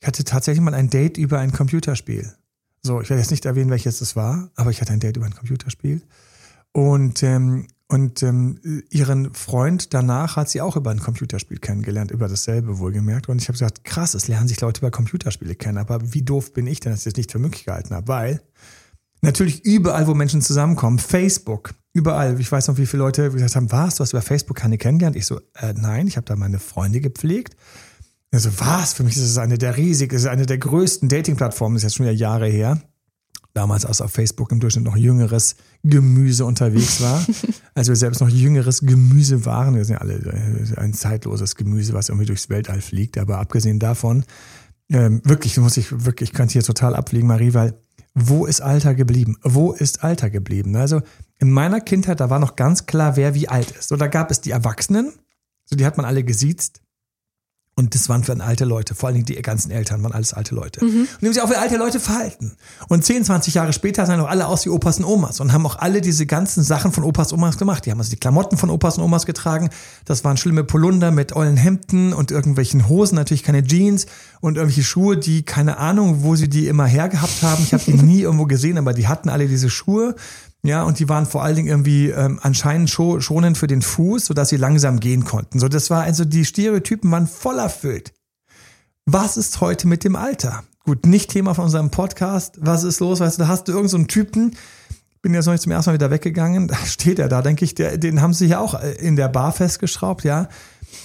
[0.00, 2.32] Ich hatte tatsächlich mal ein Date über ein Computerspiel.
[2.86, 5.24] So, ich werde jetzt nicht erwähnen, welches das war, aber ich hatte ein Date über
[5.24, 6.02] ein Computerspiel.
[6.72, 8.58] Und ähm, und ähm,
[8.90, 13.28] ihren Freund danach hat sie auch über ein Computerspiel kennengelernt, über dasselbe wohlgemerkt.
[13.28, 15.78] Und ich habe gesagt, krass, es lernen sich Leute über Computerspiele kennen.
[15.78, 18.08] Aber wie doof bin ich denn, dass ich das nicht für möglich gehalten habe?
[18.08, 18.42] Weil
[19.20, 22.40] natürlich überall, wo Menschen zusammenkommen, Facebook, überall.
[22.40, 25.16] Ich weiß noch, wie viele Leute gesagt haben, was, du hast über Facebook keine kennengelernt?
[25.16, 27.54] Ich so, äh, nein, ich habe da meine Freunde gepflegt.
[28.34, 28.94] Also was?
[28.94, 32.06] Für mich ist es eine der riesigen, ist eine der größten Dating-Plattformen, ist jetzt schon
[32.06, 32.80] wieder Jahre her
[33.54, 37.24] damals als auf Facebook im Durchschnitt noch jüngeres Gemüse unterwegs war.
[37.74, 39.76] als wir selbst noch jüngeres Gemüse waren.
[39.76, 43.16] Wir sind ja alle äh, ein zeitloses Gemüse, was irgendwie durchs Weltall fliegt.
[43.16, 44.24] Aber abgesehen davon,
[44.90, 47.74] ähm, wirklich, muss ich wirklich, ich könnte hier total abfliegen, Marie, weil
[48.14, 49.36] wo ist Alter geblieben?
[49.42, 50.74] Wo ist Alter geblieben?
[50.76, 51.02] Also
[51.38, 53.88] in meiner Kindheit, da war noch ganz klar, wer wie alt ist.
[53.88, 55.12] So, da gab es die Erwachsenen,
[55.64, 56.83] so die hat man alle gesiezt.
[57.76, 60.54] Und das waren für alte Leute, vor allen Dingen die ganzen Eltern waren alles alte
[60.54, 60.84] Leute.
[60.84, 61.00] Mhm.
[61.00, 62.52] Und die haben sich auch wie alte Leute verhalten.
[62.88, 65.66] Und 10, 20 Jahre später sahen auch alle aus wie Opas und Omas und haben
[65.66, 67.84] auch alle diese ganzen Sachen von Opas und Omas gemacht.
[67.84, 69.70] Die haben also die Klamotten von Opas und Omas getragen.
[70.04, 74.06] Das waren schlimme Polunder mit ollen Hemden und irgendwelchen Hosen, natürlich keine Jeans
[74.40, 77.64] und irgendwelche Schuhe, die keine Ahnung, wo sie die immer hergehabt haben.
[77.64, 80.14] Ich habe die nie irgendwo gesehen, aber die hatten alle diese Schuhe
[80.64, 84.48] ja, und die waren vor allen Dingen irgendwie ähm, anscheinend schonend für den Fuß, sodass
[84.48, 85.58] sie langsam gehen konnten.
[85.58, 88.14] So, das war also, die Stereotypen waren voll erfüllt.
[89.04, 90.64] Was ist heute mit dem Alter?
[90.84, 92.56] Gut, nicht Thema von unserem Podcast.
[92.60, 93.20] Was ist los?
[93.20, 94.56] Weißt du, da hast du irgendeinen so Typen,
[95.20, 97.74] bin jetzt noch nicht zum ersten Mal wieder weggegangen, da steht er da, denke ich,
[97.74, 100.48] der, den haben sie ja auch äh, in der Bar festgeschraubt, ja.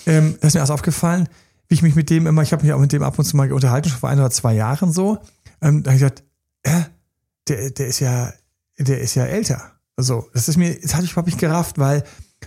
[0.06, 1.28] Ähm, das ist mir erst aufgefallen,
[1.68, 3.36] wie ich mich mit dem immer, ich habe mich auch mit dem ab und zu
[3.36, 5.18] mal unterhalten, schon vor ein oder zwei Jahren so.
[5.62, 6.24] Ähm, da habe ich gedacht,
[6.64, 6.84] äh,
[7.50, 8.32] der, der ist ja,
[8.80, 9.74] der ist ja älter.
[9.96, 12.04] Also, das ist mir, das hatte ich überhaupt nicht gerafft, weil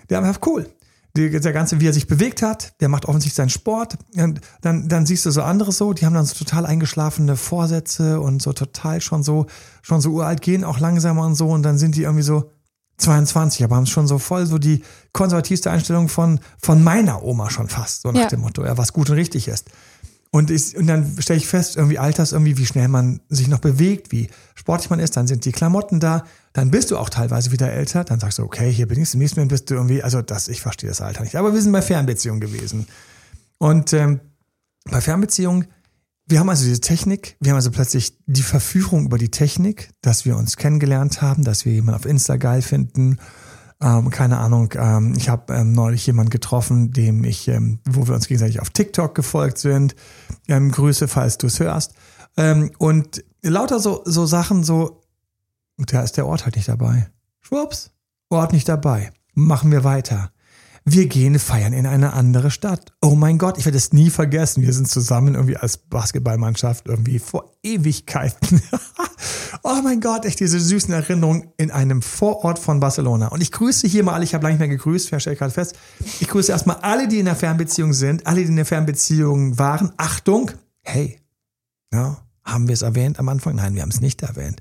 [0.09, 0.69] der einfach cool.
[1.15, 3.99] Der, der ganze, wie er sich bewegt hat, der macht offensichtlich seinen Sport.
[4.17, 8.19] Und dann, dann siehst du so andere so, die haben dann so total eingeschlafene Vorsätze
[8.19, 9.47] und so total schon so,
[9.83, 11.49] schon so uralt gehen, auch langsamer und so.
[11.51, 12.51] Und dann sind die irgendwie so
[12.97, 17.69] 22, aber haben schon so voll so die konservativste Einstellung von, von meiner Oma schon
[17.69, 18.29] fast, so nach ja.
[18.29, 19.69] dem Motto, ja, was gut und richtig ist.
[20.35, 23.59] Und, ich, und dann stelle ich fest, irgendwie alters irgendwie, wie schnell man sich noch
[23.59, 27.53] bewegt, wie sportlich man ist, dann sind die Klamotten da, dann bist du auch teilweise
[27.53, 30.03] wieder älter, dann sagst du, okay, hier bin ich, im nächsten Moment bist du irgendwie,
[30.03, 31.37] also das, ich verstehe das Alter nicht.
[31.37, 32.87] Aber wir sind bei Fernbeziehungen gewesen.
[33.59, 34.21] Und ähm,
[34.91, 35.67] bei Fernbeziehungen,
[36.27, 40.25] wir haben also diese Technik, wir haben also plötzlich die Verführung über die Technik, dass
[40.25, 43.19] wir uns kennengelernt haben, dass wir jemanden auf Insta geil finden
[43.83, 48.15] ähm, keine Ahnung, ähm, ich habe ähm, neulich jemanden getroffen, dem ich, ähm, wo wir
[48.15, 49.95] uns gegenseitig auf TikTok gefolgt sind.
[50.49, 51.93] Ähm, Grüße, falls du es hörst.
[52.37, 55.03] Ähm, und lauter so, so Sachen, so,
[55.77, 57.11] da ist der Ort halt nicht dabei.
[57.41, 57.91] Schwupps,
[58.29, 59.13] Ort nicht dabei.
[59.35, 60.32] Machen wir weiter
[60.85, 62.93] wir gehen feiern in eine andere Stadt.
[63.01, 64.63] Oh mein Gott, ich werde es nie vergessen.
[64.63, 68.61] Wir sind zusammen irgendwie als Basketballmannschaft irgendwie vor Ewigkeiten.
[69.63, 73.29] oh mein Gott, echt diese süßen Erinnerungen in einem Vorort von Barcelona.
[73.29, 75.77] Und ich grüße hier mal alle, ich habe lange nicht mehr gegrüßt, stelle gerade fest.
[76.21, 79.93] Ich grüße erstmal alle, die in der Fernbeziehung sind, alle, die in der Fernbeziehung waren.
[79.99, 81.21] Achtung, hey,
[81.93, 83.55] ja, haben wir es erwähnt am Anfang?
[83.55, 84.61] Nein, wir haben es nicht erwähnt.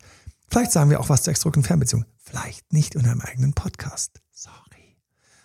[0.49, 2.05] Vielleicht sagen wir auch was zur exdruckten Fernbeziehung.
[2.17, 4.21] Vielleicht nicht in einem eigenen Podcast.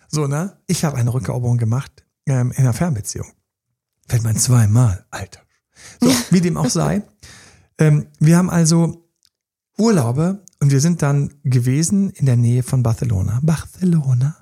[0.09, 0.57] So, ne?
[0.67, 3.27] Ich habe eine Rückeroberung gemacht ähm, in einer Fernbeziehung.
[4.07, 5.41] Fällt man zweimal, Alter.
[6.01, 7.03] So, wie dem auch sei.
[7.77, 9.09] Ähm, wir haben also
[9.77, 13.39] Urlaube und wir sind dann gewesen in der Nähe von Barcelona.
[13.43, 14.37] Barcelona.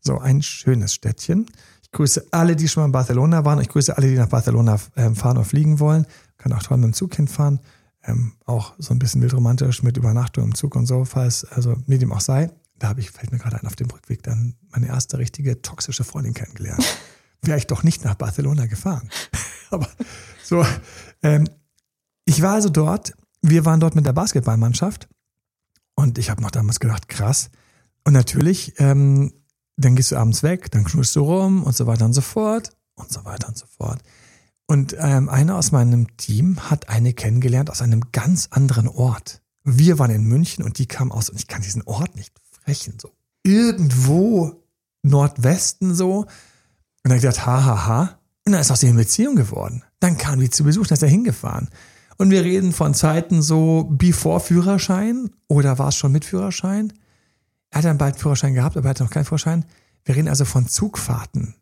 [0.00, 1.46] So ein schönes Städtchen.
[1.82, 3.60] Ich grüße alle, die schon mal in Barcelona waren.
[3.60, 6.06] Ich grüße alle, die nach Barcelona ähm, fahren oder fliegen wollen.
[6.36, 7.60] Kann auch toll mit dem Zug hinfahren.
[8.02, 11.96] Ähm, auch so ein bisschen wildromantisch mit Übernachtung im Zug und so, falls, also wie
[11.96, 12.50] dem auch sei
[12.84, 16.04] da habe ich, fällt mir gerade ein, auf dem Rückweg dann meine erste richtige toxische
[16.04, 16.84] Freundin kennengelernt.
[17.40, 19.08] Wäre ich doch nicht nach Barcelona gefahren.
[19.70, 19.88] Aber
[20.42, 20.66] so,
[21.22, 21.48] ähm,
[22.26, 25.08] ich war also dort, wir waren dort mit der Basketballmannschaft
[25.94, 27.48] und ich habe noch damals gedacht, krass.
[28.04, 29.32] Und natürlich, ähm,
[29.76, 32.76] dann gehst du abends weg, dann knullst du rum und so weiter und so fort
[32.96, 34.02] und so weiter und so fort.
[34.66, 39.40] Und ähm, einer aus meinem Team hat eine kennengelernt aus einem ganz anderen Ort.
[39.62, 42.94] Wir waren in München und die kam aus, und ich kann diesen Ort nicht sprechen,
[42.98, 44.64] so irgendwo
[45.02, 46.20] Nordwesten so.
[46.20, 46.26] Und
[47.02, 48.18] dann habe ich gedacht, ha, ha, ha.
[48.46, 49.84] Und dann ist aus dem Beziehung geworden.
[50.00, 51.68] Dann kam die zu Besuch, dann ist er hingefahren.
[52.16, 56.92] Und wir reden von Zeiten so bevor Führerschein oder war es schon mit Führerschein?
[57.70, 59.64] Er hat dann bald Führerschein gehabt, aber er hatte noch keinen Führerschein.
[60.04, 61.54] Wir reden also von Zugfahrten.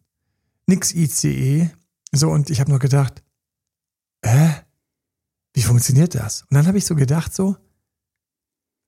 [0.67, 1.71] Nix ICE.
[2.13, 3.23] So, und ich habe nur gedacht,
[4.21, 4.51] äh,
[5.55, 6.43] wie funktioniert das?
[6.43, 7.57] Und dann habe ich so gedacht, so,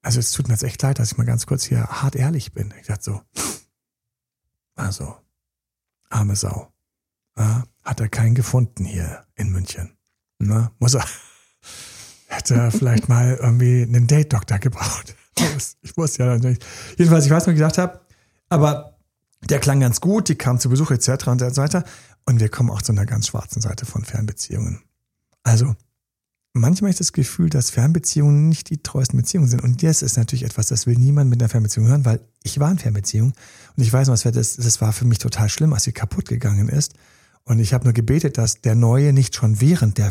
[0.04, 2.52] also es tut mir jetzt echt leid, dass ich mal ganz kurz hier hart ehrlich
[2.52, 2.72] bin.
[2.80, 3.20] Ich dachte so,
[4.76, 5.16] also,
[6.10, 6.72] arme Sau.
[7.36, 9.96] Ja, hat er keinen gefunden hier in München.
[10.38, 11.04] Na, muss er,
[12.26, 15.16] hätte er vielleicht mal irgendwie einen Date-Doktor gebraucht.
[15.82, 16.64] Ich wusste ja nicht.
[16.96, 18.00] Jedenfalls, ich weiß, was ich gesagt habe,
[18.48, 18.98] aber
[19.42, 21.26] der klang ganz gut, die kam zu Besuch etc.
[21.26, 21.84] und so weiter.
[22.24, 24.82] Und wir kommen auch zu einer ganz schwarzen Seite von Fernbeziehungen.
[25.42, 25.74] Also,
[26.54, 29.62] manchmal ist das Gefühl, dass Fernbeziehungen nicht die treuesten Beziehungen sind.
[29.62, 32.70] Und das ist natürlich etwas, das will niemand mit einer Fernbeziehung hören, weil ich war
[32.70, 33.32] in Fernbeziehung
[33.76, 36.68] und ich weiß noch, das, das war für mich total schlimm, als sie kaputt gegangen
[36.68, 36.94] ist.
[37.46, 40.10] Und ich habe nur gebetet, dass der Neue nicht schon während der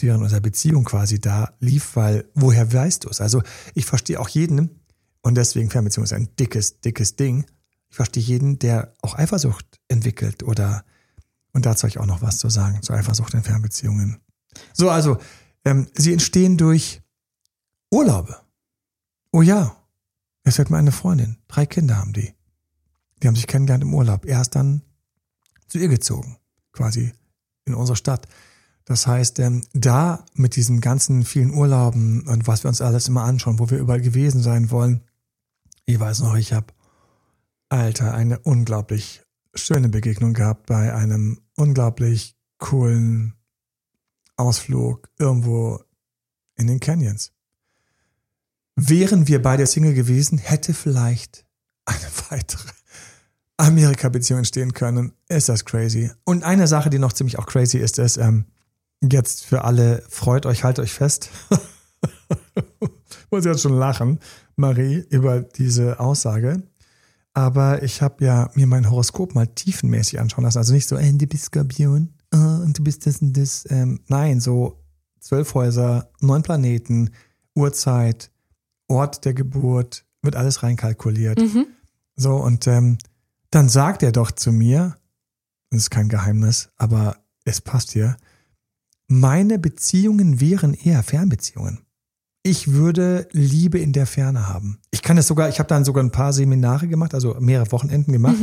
[0.00, 3.20] während unserer Beziehung quasi da lief, weil woher weißt du es?
[3.20, 3.42] Also
[3.74, 4.80] ich verstehe auch jeden,
[5.22, 7.44] und deswegen Fernbeziehung ist ein dickes, dickes Ding.
[7.90, 10.84] Ich verstehe jeden, der auch Eifersucht entwickelt oder,
[11.52, 14.20] und dazu habe ich auch noch was zu sagen, zur Eifersucht in Fernbeziehungen.
[14.72, 15.18] So, also
[15.64, 17.02] ähm, sie entstehen durch
[17.90, 18.36] Urlaube.
[19.32, 19.76] Oh ja,
[20.44, 21.36] es fällt mir eine Freundin.
[21.48, 22.32] Drei Kinder haben die.
[23.22, 24.24] Die haben sich kennengelernt im Urlaub.
[24.24, 24.82] Er ist dann
[25.68, 26.38] zu ihr gezogen,
[26.72, 27.12] quasi
[27.64, 28.26] in unsere Stadt.
[28.84, 33.22] Das heißt, ähm, da mit diesen ganzen vielen Urlauben und was wir uns alles immer
[33.22, 35.04] anschauen, wo wir überall gewesen sein wollen.
[35.84, 36.72] Ich weiß noch, ich habe,
[37.68, 39.22] Alter, eine unglaublich
[39.54, 43.34] schöne Begegnung gehabt bei einem unglaublich coolen
[44.40, 45.80] Ausflug irgendwo
[46.56, 47.32] in den Canyons.
[48.76, 51.44] Wären wir beide Single gewesen, hätte vielleicht
[51.84, 52.70] eine weitere
[53.56, 55.12] Amerika-Beziehung entstehen können.
[55.28, 56.10] Ist das crazy?
[56.24, 58.46] Und eine Sache, die noch ziemlich auch crazy ist, ist, ähm,
[59.02, 61.30] jetzt für alle, freut euch, haltet euch fest.
[63.30, 64.18] Muss jetzt schon lachen,
[64.56, 66.62] Marie, über diese Aussage.
[67.32, 70.58] Aber ich habe ja mir mein Horoskop mal tiefenmäßig anschauen lassen.
[70.58, 73.66] Also nicht so, äh, du Skorpion, äh, und du bist das und das.
[73.70, 74.82] Ähm, nein, so
[75.20, 77.10] zwölf Häuser, neun Planeten,
[77.54, 78.30] Uhrzeit,
[78.88, 81.38] Ort der Geburt, wird alles reinkalkuliert.
[81.38, 81.66] Mhm.
[82.16, 82.98] So, und ähm,
[83.50, 84.96] dann sagt er doch zu mir,
[85.70, 88.16] das ist kein Geheimnis, aber es passt hier,
[89.06, 91.80] meine Beziehungen wären eher Fernbeziehungen.
[92.42, 94.78] Ich würde Liebe in der Ferne haben.
[94.90, 98.12] Ich kann es sogar, ich habe dann sogar ein paar Seminare gemacht, also mehrere Wochenenden
[98.12, 98.36] gemacht.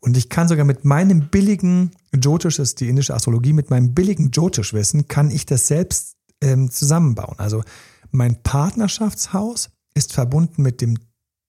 [0.00, 3.92] Und ich kann sogar mit meinem billigen Jyotish, das ist die indische Astrologie, mit meinem
[3.92, 7.38] billigen Jyotish-Wissen, kann ich das selbst ähm, zusammenbauen.
[7.38, 7.62] Also
[8.10, 10.96] mein Partnerschaftshaus ist verbunden mit dem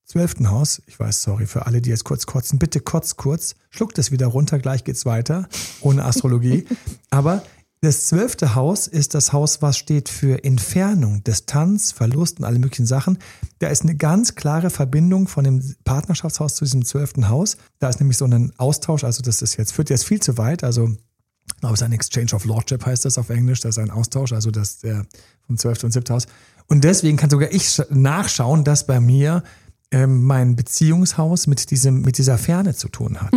[0.06, 0.82] zwölften Haus.
[0.88, 2.60] Ich weiß, sorry für alle, die jetzt kurz kotzen.
[2.60, 5.48] Bitte kotzt kurz, schluckt es wieder runter, gleich geht's weiter,
[5.80, 6.66] ohne Astrologie.
[7.10, 7.44] Aber
[7.84, 12.86] das zwölfte Haus ist das Haus, was steht für Entfernung, Distanz, Verlust und alle möglichen
[12.86, 13.18] Sachen.
[13.58, 17.58] Da ist eine ganz klare Verbindung von dem Partnerschaftshaus zu diesem zwölften Haus.
[17.80, 20.64] Da ist nämlich so ein Austausch, also das ist jetzt, führt jetzt viel zu weit.
[20.64, 23.62] Also, ich glaube, es ist ein Exchange of Lordship heißt das auf Englisch.
[23.62, 25.08] Das ist ein Austausch, also das der
[25.48, 26.28] vom zwölften und siebten Haus.
[26.68, 29.44] Und deswegen kann sogar ich nachschauen, dass bei mir
[29.90, 33.34] ähm, mein Beziehungshaus mit diesem, mit dieser Ferne zu tun hat.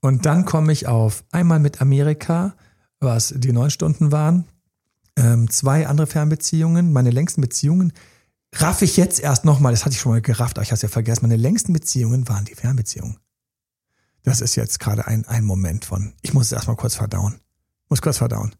[0.00, 2.54] Und dann komme ich auf einmal mit Amerika,
[3.04, 4.44] was die neun Stunden waren,
[5.16, 7.92] ähm, zwei andere Fernbeziehungen, meine längsten Beziehungen,
[8.54, 10.82] raff ich jetzt erst nochmal, das hatte ich schon mal gerafft, aber ich habe es
[10.82, 13.18] ja vergessen, meine längsten Beziehungen waren die Fernbeziehungen.
[14.22, 17.40] Das ist jetzt gerade ein, ein Moment von, ich muss es erstmal kurz verdauen.
[17.88, 18.54] Muss kurz verdauen.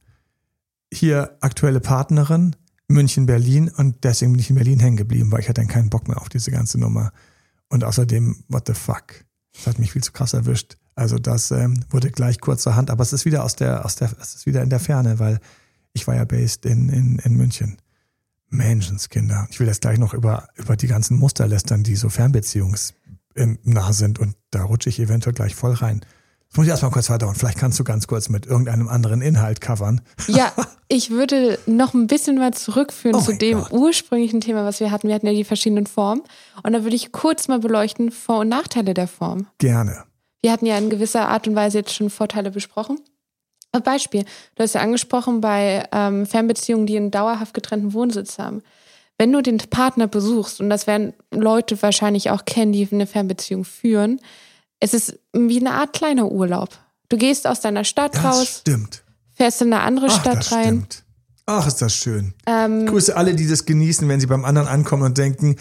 [0.92, 2.54] Hier aktuelle Partnerin,
[2.86, 5.90] München, Berlin und deswegen bin ich in Berlin hängen geblieben, weil ich hatte dann keinen
[5.90, 7.12] Bock mehr auf diese ganze Nummer.
[7.68, 9.24] Und außerdem, what the fuck?
[9.54, 10.76] Das hat mich viel zu krass erwischt.
[10.96, 14.34] Also das ähm, wurde gleich kurzerhand, aber es ist wieder aus der, aus der, es
[14.34, 15.40] ist wieder in der Ferne, weil
[15.92, 17.78] ich war ja based in, in, in München.
[18.50, 19.48] Menschenskinder.
[19.50, 24.18] Ich will jetzt gleich noch über, über die ganzen Muster lästern, die so fernbeziehungsnah sind
[24.18, 26.04] und da rutsche ich eventuell gleich voll rein.
[26.48, 27.34] Das muss ich erstmal kurz verdauen.
[27.34, 30.02] Vielleicht kannst du ganz kurz mit irgendeinem anderen Inhalt covern.
[30.28, 30.52] Ja,
[30.88, 33.72] ich würde noch ein bisschen mal zurückführen Oh zu dem Gott.
[33.72, 35.08] ursprünglichen Thema, was wir hatten.
[35.08, 36.22] Wir hatten ja die verschiedenen Formen.
[36.62, 39.48] Und da würde ich kurz mal beleuchten Vor- und Nachteile der Form.
[39.58, 40.04] Gerne.
[40.44, 43.00] Wir hatten ja in gewisser Art und Weise jetzt schon Vorteile besprochen.
[43.72, 48.62] Ein Beispiel, du hast ja angesprochen bei ähm, Fernbeziehungen, die einen dauerhaft getrennten Wohnsitz haben.
[49.16, 53.64] Wenn du den Partner besuchst, und das werden Leute wahrscheinlich auch kennen, die eine Fernbeziehung
[53.64, 54.20] führen,
[54.80, 56.76] es ist wie eine Art kleiner Urlaub.
[57.08, 59.02] Du gehst aus deiner Stadt Das raus, stimmt.
[59.32, 60.64] fährst in eine andere Ach, Stadt das rein.
[60.64, 61.04] stimmt.
[61.46, 62.34] Ach, ist das schön.
[62.46, 65.56] Ähm, Ich grüße alle, die das genießen, wenn sie beim anderen ankommen und denken,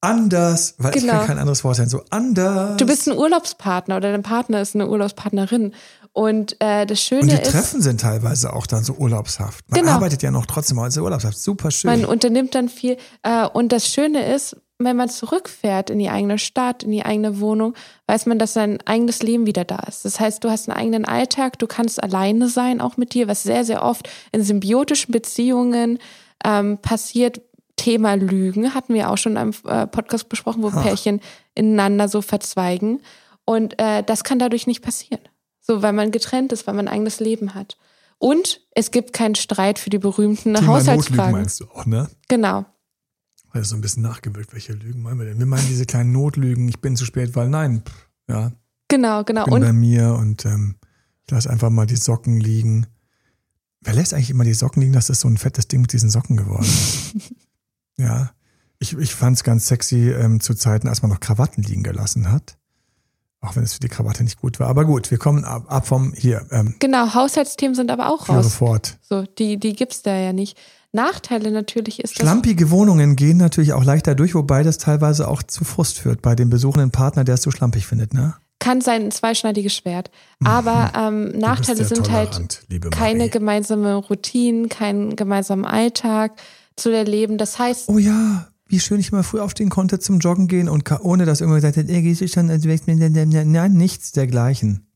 [0.00, 1.18] anders, weil ich Genau.
[1.18, 2.76] kann kein anderes Wort sein, so anders.
[2.76, 5.72] Du bist ein Urlaubspartner oder dein Partner ist eine Urlaubspartnerin.
[6.12, 9.64] Und äh, das Schöne und die ist, Treffen sind teilweise auch dann so urlaubshaft.
[9.70, 9.92] Man Genau.
[9.92, 11.38] arbeitet ja noch trotzdem als urlaubshaft.
[11.38, 11.90] Super schön.
[11.90, 12.96] man unternimmt dann viel.
[13.22, 17.40] Äh, und das Schöne ist, wenn man zurückfährt in die eigene Stadt, in die eigene
[17.40, 17.74] Wohnung,
[18.06, 20.04] weiß man, dass sein eigenes Leben wieder da ist.
[20.06, 23.42] Das heißt, du hast einen eigenen Alltag, du kannst alleine sein, auch mit dir, was
[23.42, 25.98] sehr, sehr oft in symbiotischen Beziehungen
[26.44, 27.40] ähm, passiert.
[27.86, 31.20] Thema Lügen hatten wir auch schon in einem äh, Podcast besprochen, wo Pärchen
[31.54, 33.00] ineinander so verzweigen.
[33.44, 35.20] Und äh, das kann dadurch nicht passieren.
[35.60, 37.76] So, weil man getrennt ist, weil man ein eigenes Leben hat.
[38.18, 41.32] Und es gibt keinen Streit für die berühmten Thema Notlügen Haushaltsfragen.
[41.32, 42.08] meinst du auch, ne?
[42.26, 42.64] Genau.
[43.52, 45.38] Weil so ein bisschen nachgewirkt, welche Lügen meinen wir denn?
[45.38, 48.50] Wir meinen diese kleinen Notlügen, ich bin zu spät, weil nein, pff, ja,
[48.88, 49.44] Genau, genau.
[49.44, 50.74] bin bei Und mir und ähm,
[51.24, 52.88] ich lasse einfach mal die Socken liegen.
[53.80, 54.92] Wer lässt eigentlich immer die Socken liegen?
[54.92, 56.66] Das ist so ein fettes Ding mit diesen Socken geworden.
[57.98, 58.30] ja,
[58.78, 62.30] ich, ich fand es ganz sexy ähm, zu Zeiten, als man noch Krawatten liegen gelassen
[62.30, 62.56] hat.
[63.40, 64.68] Auch wenn es für die Krawatte nicht gut war.
[64.68, 66.46] Aber gut, wir kommen ab, ab vom hier.
[66.50, 68.54] Ähm, genau, Haushaltsthemen sind aber auch raus.
[68.54, 68.98] fort.
[69.02, 70.58] So, die, die gibt's da ja nicht.
[70.92, 72.22] Nachteile natürlich ist das.
[72.22, 76.34] Schlampige Wohnungen gehen natürlich auch leichter durch, wobei das teilweise auch zu Frust führt bei
[76.34, 78.14] dem besuchenden Partner, der es zu schlampig findet.
[78.14, 78.34] Ne?
[78.58, 80.10] Kann sein ein zweischneidiges Schwert.
[80.42, 86.32] Aber ähm, Nachteile sind halt liebe keine gemeinsame Routinen, keinen gemeinsamen Alltag
[86.76, 87.38] zu erleben.
[87.38, 90.90] Das heißt, Oh ja, wie schön ich mal früh aufstehen konnte zum Joggen gehen und
[91.00, 94.86] ohne dass irgendwer gesagt hat, ey, gehst du schon, nein, nichts dergleichen.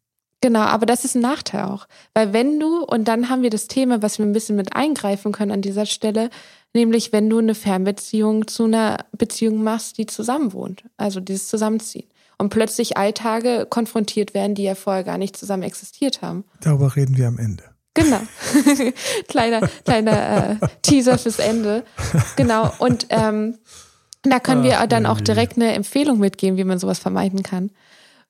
[0.43, 1.87] Genau, aber das ist ein Nachteil auch.
[2.15, 5.33] Weil wenn du, und dann haben wir das Thema, was wir ein bisschen mit eingreifen
[5.33, 6.31] können an dieser Stelle,
[6.73, 12.07] nämlich wenn du eine Fernbeziehung zu einer Beziehung machst, die zusammenwohnt, also dieses Zusammenziehen.
[12.39, 16.45] Und plötzlich Alltage konfrontiert werden, die ja vorher gar nicht zusammen existiert haben.
[16.63, 17.65] Darüber reden wir am Ende.
[17.95, 18.21] Genau.
[19.29, 21.85] kleiner kleiner äh, Teaser fürs Ende.
[22.37, 22.73] Genau.
[22.79, 23.59] Und ähm,
[24.23, 27.71] da können wir dann auch direkt eine Empfehlung mitgeben, wie man sowas vermeiden kann.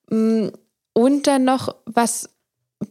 [0.08, 0.48] Mm,
[0.92, 2.30] Und dann noch, was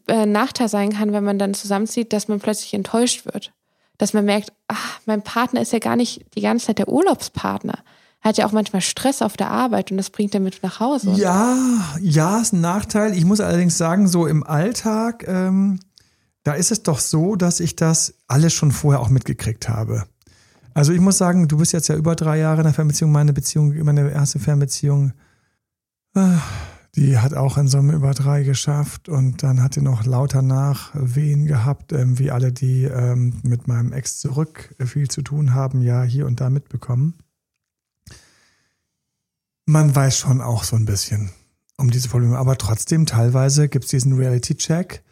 [0.08, 3.52] äh, Nachteil sein kann, wenn man dann zusammenzieht, dass man plötzlich enttäuscht wird.
[3.98, 7.80] Dass man merkt, ach, mein Partner ist ja gar nicht die ganze Zeit der Urlaubspartner.
[8.22, 10.82] Er hat ja auch manchmal Stress auf der Arbeit und das bringt er mit nach
[10.82, 11.12] Hause.
[11.16, 11.58] Ja,
[12.02, 13.18] ja, ist ein Nachteil.
[13.18, 15.80] Ich muss allerdings sagen, so im Alltag, ähm,
[16.44, 20.06] da ist es doch so, dass ich das alles schon vorher auch mitgekriegt habe.
[20.74, 23.34] Also ich muss sagen, du bist jetzt ja über drei Jahre in der Fernbeziehung, meine
[23.34, 25.14] Beziehung, meine erste Fernbeziehung.
[26.16, 26.38] äh,
[26.96, 31.46] Die hat auch in Summe über drei geschafft und dann hat sie noch lauter Nachwehen
[31.46, 36.04] gehabt, ähm, wie alle, die ähm, mit meinem Ex zurück viel zu tun haben, ja
[36.04, 37.16] hier und da mitbekommen.
[39.66, 41.30] Man weiß schon auch so ein bisschen
[41.78, 45.04] um diese Probleme, aber trotzdem teilweise gibt es diesen Reality-Check.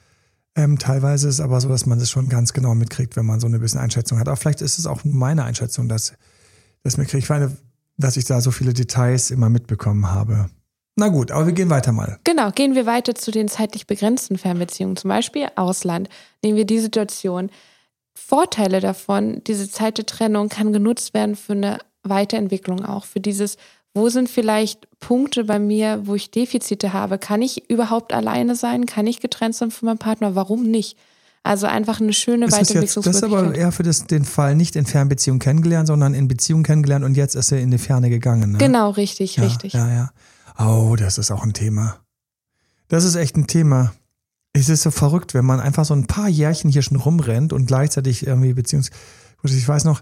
[0.58, 3.40] Ähm, teilweise ist es aber so, dass man das schon ganz genau mitkriegt, wenn man
[3.40, 4.28] so eine bisschen Einschätzung hat.
[4.28, 6.14] Aber vielleicht ist es auch meine Einschätzung, dass
[6.84, 7.20] das mitkriege.
[7.20, 7.56] Ich meine,
[7.98, 10.50] dass ich da so viele Details immer mitbekommen habe.
[10.96, 12.18] Na gut, aber wir gehen weiter mal.
[12.24, 16.10] Genau, gehen wir weiter zu den zeitlich begrenzten Fernbeziehungen, zum Beispiel Ausland.
[16.44, 17.52] Nehmen wir die Situation.
[18.16, 23.58] Vorteile davon, diese Zeit der Trennung kann genutzt werden für eine Weiterentwicklung auch, für dieses,
[23.94, 27.18] wo sind vielleicht Punkte bei mir, wo ich Defizite habe?
[27.18, 28.86] Kann ich überhaupt alleine sein?
[28.86, 30.36] Kann ich getrennt sein von meinem Partner?
[30.36, 30.98] Warum nicht?
[31.44, 33.04] Also einfach eine schöne Weiterentwicklung.
[33.04, 36.64] Das ist aber eher für das, den Fall nicht in Fernbeziehung kennengelernt, sondern in Beziehung
[36.64, 38.52] kennengelernt und jetzt ist er in die Ferne gegangen.
[38.52, 38.58] Ne?
[38.58, 39.74] Genau, richtig, ja, richtig.
[39.74, 40.12] Ja, ja.
[40.60, 42.00] Oh, das ist auch ein Thema.
[42.90, 43.94] Das ist echt ein Thema.
[44.54, 47.66] Es ist so verrückt, wenn man einfach so ein paar Jährchen hier schon rumrennt und
[47.66, 48.90] gleichzeitig irgendwie beziehungs...
[49.44, 50.02] Ich weiß noch,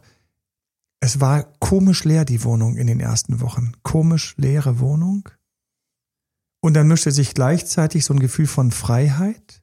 [1.05, 3.73] es war komisch leer, die Wohnung in den ersten Wochen.
[3.83, 5.29] Komisch leere Wohnung.
[6.61, 9.61] Und dann mischte sich gleichzeitig so ein Gefühl von Freiheit,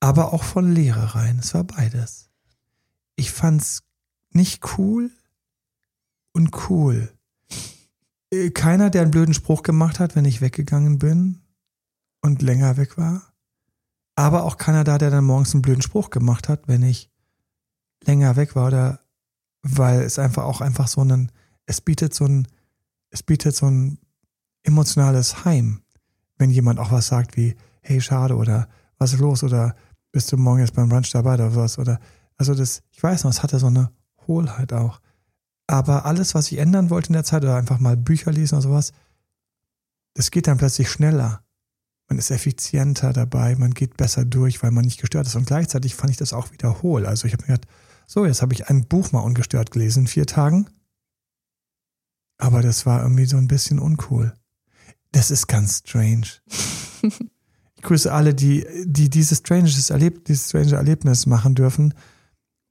[0.00, 1.38] aber auch von Leere rein.
[1.38, 2.30] Es war beides.
[3.16, 3.82] Ich fand's
[4.30, 5.10] nicht cool
[6.32, 7.12] und cool.
[8.30, 11.42] Äh, keiner, der einen blöden Spruch gemacht hat, wenn ich weggegangen bin
[12.22, 13.34] und länger weg war.
[14.14, 17.10] Aber auch keiner da, der dann morgens einen blöden Spruch gemacht hat, wenn ich
[18.06, 19.00] länger weg war oder
[19.62, 21.30] weil es einfach auch einfach so ein,
[21.66, 22.48] es bietet so ein,
[23.10, 23.98] es bietet so ein
[24.62, 25.82] emotionales Heim,
[26.36, 28.68] wenn jemand auch was sagt wie, hey, schade oder
[28.98, 29.74] was ist los oder
[30.12, 32.00] bist du morgen jetzt beim Brunch dabei oder was oder,
[32.36, 33.90] also das, ich weiß noch, es hatte so eine
[34.26, 35.00] Hohlheit auch.
[35.66, 38.62] Aber alles, was ich ändern wollte in der Zeit oder einfach mal Bücher lesen oder
[38.62, 38.92] sowas,
[40.14, 41.42] das geht dann plötzlich schneller.
[42.08, 45.36] Man ist effizienter dabei, man geht besser durch, weil man nicht gestört ist.
[45.36, 47.06] Und gleichzeitig fand ich das auch wieder hohl.
[47.06, 47.68] Also ich habe mir gedacht,
[48.12, 50.68] so, jetzt habe ich ein Buch mal ungestört gelesen in vier Tagen.
[52.38, 54.34] Aber das war irgendwie so ein bisschen uncool.
[55.12, 56.26] Das ist ganz strange.
[57.02, 61.94] ich grüße alle, die, die dieses, stranges Erleb dieses strange Erlebnis machen dürfen.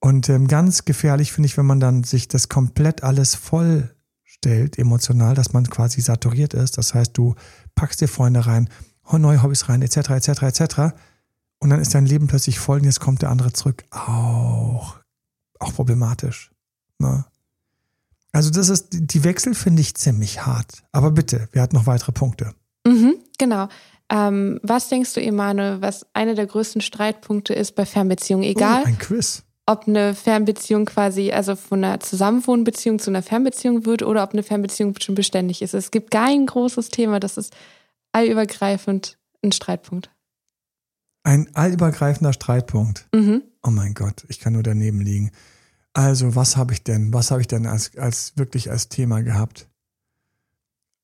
[0.02, 5.36] Und ähm, ganz gefährlich finde ich, wenn man dann sich das komplett alles vollstellt, emotional,
[5.36, 6.78] dass man quasi saturiert ist.
[6.78, 7.36] Das heißt, du
[7.76, 8.68] packst dir Freunde rein,
[9.10, 10.80] neue Hobbys rein, etc., etc., etc.
[11.60, 13.86] Und dann ist dein Leben plötzlich voll und jetzt kommt der andere zurück.
[13.92, 14.99] Auch,
[15.60, 16.52] auch problematisch.
[16.98, 17.26] Ne?
[18.32, 20.84] Also das ist, die Wechsel finde ich ziemlich hart.
[20.92, 22.54] Aber bitte, wir hatten noch weitere Punkte.
[22.86, 23.68] Mhm, genau.
[24.12, 28.46] Ähm, was denkst du, Emanuel, was einer der größten Streitpunkte ist bei Fernbeziehungen?
[28.46, 28.82] Egal.
[28.84, 34.02] Oh, ein Quiz ob eine Fernbeziehung quasi, also von einer Zusammenwohnbeziehung zu einer Fernbeziehung wird
[34.02, 35.76] oder ob eine Fernbeziehung schon beständig ist.
[35.76, 37.56] Es gibt kein großes Thema, das ist
[38.12, 40.10] allübergreifend ein Streitpunkt.
[41.24, 43.08] Ein allübergreifender Streitpunkt.
[43.14, 43.44] Mhm.
[43.64, 45.32] Oh mein Gott, ich kann nur daneben liegen.
[45.94, 47.14] Also, was habe ich denn?
[47.14, 49.68] Was habe ich denn als, als wirklich als Thema gehabt?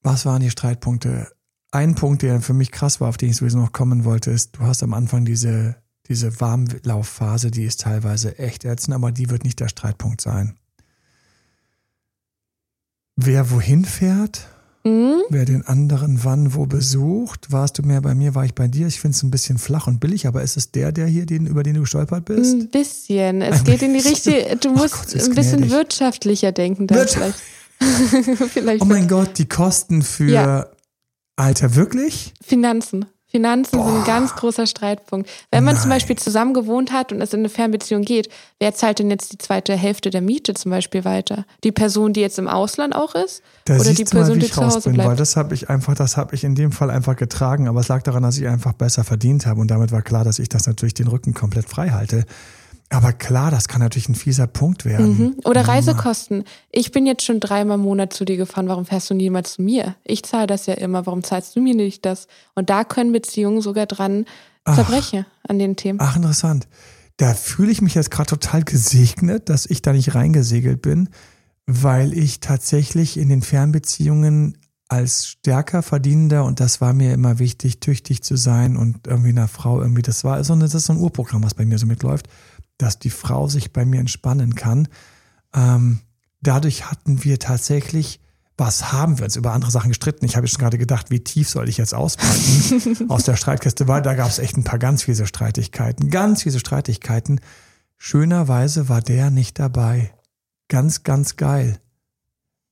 [0.01, 1.32] Was waren die Streitpunkte?
[1.71, 4.58] Ein Punkt, der für mich krass war, auf den ich sowieso noch kommen wollte, ist,
[4.58, 5.75] du hast am Anfang diese
[6.08, 10.58] diese Warmlaufphase, die ist teilweise echt ätzend, aber die wird nicht der Streitpunkt sein.
[13.15, 14.49] Wer wohin fährt,
[14.86, 15.24] mhm.
[15.30, 18.88] wer den anderen wann wo besucht, warst du mehr bei mir, war ich bei dir.
[18.88, 21.48] Ich finde es ein bisschen flach und billig, aber ist es der, der hier, den,
[21.48, 22.54] über den du gestolpert bist?
[22.54, 23.41] Ein bisschen.
[23.41, 25.71] Es ein geht in die richtige, du musst Gott, ein bisschen gnädig.
[25.71, 27.39] wirtschaftlicher denken da vielleicht.
[28.54, 28.82] vielleicht.
[28.82, 30.67] Oh mein Gott, die Kosten für ja.
[31.36, 32.34] Alter, wirklich?
[32.41, 33.06] Finanzen.
[33.36, 33.86] Finanzen Boah.
[33.86, 35.30] sind ein ganz großer Streitpunkt.
[35.52, 35.82] Wenn man Nein.
[35.82, 39.34] zum Beispiel zusammen gewohnt hat und es in eine Fernbeziehung geht, wer zahlt denn jetzt
[39.34, 41.45] die zweite Hälfte der Miete zum Beispiel weiter?
[41.65, 43.43] Die Person, die jetzt im Ausland auch ist?
[43.65, 45.10] Da oder die Person, mal, die zu Hause bin, bleibt?
[45.10, 47.89] Weil das habe ich einfach, das habe ich in dem Fall einfach getragen, aber es
[47.89, 50.65] lag daran, dass ich einfach besser verdient habe und damit war klar, dass ich das
[50.65, 52.24] natürlich den Rücken komplett frei halte.
[52.89, 55.17] Aber klar, das kann natürlich ein fieser Punkt werden.
[55.17, 55.36] Mhm.
[55.43, 56.43] Oder Reisekosten.
[56.71, 58.67] Ich bin jetzt schon dreimal im Monat zu dir gefahren.
[58.67, 59.95] Warum fährst du niemals zu mir?
[60.04, 61.06] Ich zahle das ja immer.
[61.06, 62.28] Warum zahlst du mir nicht das?
[62.54, 64.26] Und da können Beziehungen sogar dran
[64.74, 66.00] zerbrechen ach, an den Themen.
[66.02, 66.67] Ach, interessant.
[67.17, 71.10] Da fühle ich mich jetzt gerade total gesegnet, dass ich da nicht reingesegelt bin,
[71.65, 77.80] weil ich tatsächlich in den Fernbeziehungen als stärker verdienender und das war mir immer wichtig,
[77.80, 80.93] tüchtig zu sein und irgendwie einer Frau irgendwie, das war so, eine, das ist so
[80.93, 82.28] ein Urprogramm, was bei mir so mitläuft
[82.77, 84.88] dass die Frau sich bei mir entspannen kann.
[85.53, 85.99] Ähm,
[86.41, 88.19] dadurch hatten wir tatsächlich,
[88.57, 90.26] was haben wir uns über andere Sachen gestritten?
[90.26, 94.01] Ich habe schon gerade gedacht, wie tief soll ich jetzt auspacken aus der Streitkiste, weil
[94.01, 97.41] da gab es echt ein paar ganz fiese Streitigkeiten, ganz fiese Streitigkeiten.
[97.97, 100.13] Schönerweise war der nicht dabei.
[100.67, 101.80] Ganz, ganz geil.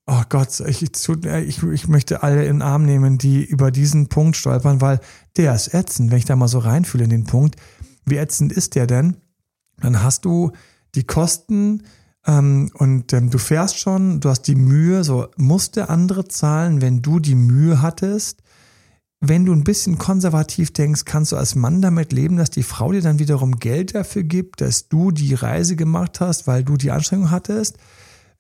[0.05, 4.35] oh Gott, ich, ich, ich möchte alle in den Arm nehmen, die über diesen Punkt
[4.35, 4.99] stolpern, weil
[5.37, 7.55] der ist ätzend, wenn ich da mal so reinfühle in den Punkt.
[8.05, 9.17] Wie ätzend ist der denn?
[9.83, 10.51] Dann hast du
[10.95, 11.83] die Kosten
[12.25, 17.01] ähm, und ähm, du fährst schon, du hast die Mühe, so musste andere zahlen, wenn
[17.01, 18.41] du die Mühe hattest.
[19.19, 22.91] Wenn du ein bisschen konservativ denkst, kannst du als Mann damit leben, dass die Frau
[22.91, 26.91] dir dann wiederum Geld dafür gibt, dass du die Reise gemacht hast, weil du die
[26.91, 27.77] Anstrengung hattest.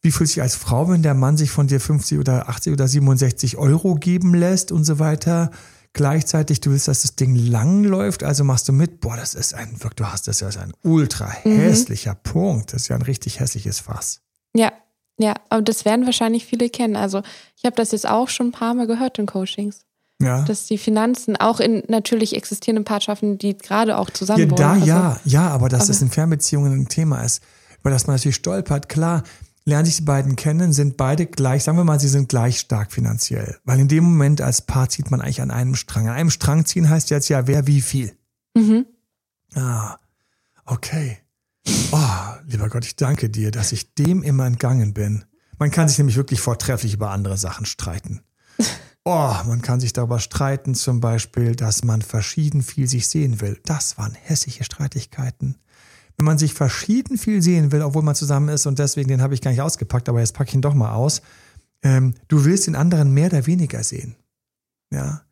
[0.01, 2.87] Wie fühlt sich als Frau, wenn der Mann sich von dir 50 oder 80 oder
[2.87, 5.51] 67 Euro geben lässt und so weiter?
[5.93, 8.99] Gleichzeitig, du willst, dass das Ding lang läuft, also machst du mit.
[8.99, 11.55] Boah, das ist ein, du hast das ja ein ultra mhm.
[11.57, 12.23] hässlicher mhm.
[12.23, 12.73] Punkt.
[12.73, 14.21] Das ist ja ein richtig hässliches Fass.
[14.55, 14.71] Ja,
[15.19, 16.95] ja, aber das werden wahrscheinlich viele kennen.
[16.95, 17.21] Also
[17.55, 19.81] ich habe das jetzt auch schon ein paar Mal gehört in Coachings.
[20.19, 20.43] Ja.
[20.43, 24.85] Dass die Finanzen auch in natürlich existierenden Partnerschaften, die gerade auch zusammen Ja, da also,
[24.85, 27.43] ja, ja, aber dass aber, das in Fernbeziehungen ein Thema ist,
[27.81, 29.23] über das man natürlich stolpert, klar,
[29.65, 32.91] lernen sich die beiden kennen, sind beide gleich, sagen wir mal, sie sind gleich stark
[32.91, 33.57] finanziell.
[33.63, 36.07] Weil in dem Moment als Paar zieht man eigentlich an einem Strang.
[36.07, 38.17] An einem Strang ziehen heißt jetzt ja, wer wie viel.
[38.55, 38.85] Mhm.
[39.55, 39.97] Ah,
[40.65, 41.19] okay.
[41.91, 41.97] Oh,
[42.45, 45.23] lieber Gott, ich danke dir, dass ich dem immer entgangen bin.
[45.57, 48.21] Man kann sich nämlich wirklich vortrefflich über andere Sachen streiten.
[49.05, 53.59] Oh, man kann sich darüber streiten, zum Beispiel, dass man verschieden viel sich sehen will.
[53.65, 55.57] Das waren hässliche Streitigkeiten
[56.17, 59.33] wenn man sich verschieden viel sehen will, obwohl man zusammen ist und deswegen, den habe
[59.33, 61.21] ich gar nicht ausgepackt, aber jetzt packe ich ihn doch mal aus.
[61.81, 64.15] Ähm, du willst den anderen mehr oder weniger sehen.
[64.91, 65.23] Ja.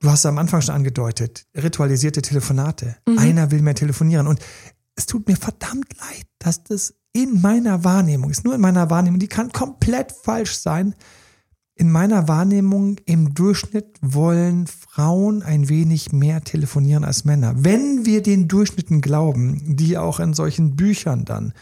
[0.00, 2.96] Du hast am Anfang schon angedeutet, ritualisierte Telefonate.
[3.08, 3.18] Mhm.
[3.18, 4.26] Einer will mehr telefonieren.
[4.26, 4.40] Und
[4.94, 9.18] es tut mir verdammt leid, dass das in meiner Wahrnehmung ist, nur in meiner Wahrnehmung,
[9.18, 10.94] die kann komplett falsch sein,
[11.78, 17.54] in meiner Wahrnehmung im Durchschnitt wollen Frauen ein wenig mehr telefonieren als Männer.
[17.56, 21.52] Wenn wir den Durchschnitten glauben, die auch in solchen Büchern dann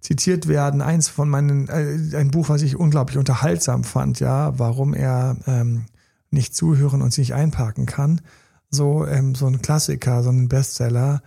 [0.00, 4.94] zitiert werden, eins von meinen, äh, ein Buch, was ich unglaublich unterhaltsam fand, ja, warum
[4.94, 5.84] er ähm,
[6.30, 8.22] nicht zuhören und sich einparken kann.
[8.70, 11.22] So, ähm, so ein Klassiker, so ein Bestseller,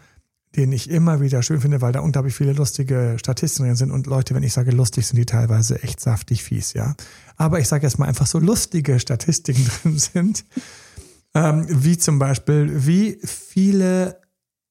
[0.55, 3.91] den ich immer wieder schön finde, weil da unglaublich viele lustige Statistiken drin sind.
[3.91, 6.95] Und Leute, wenn ich sage lustig, sind die teilweise echt saftig fies, ja.
[7.39, 10.45] Aber ich sage jetzt mal einfach so lustige Statistiken drin sind.
[11.33, 14.19] Ähm, wie zum Beispiel, wie viele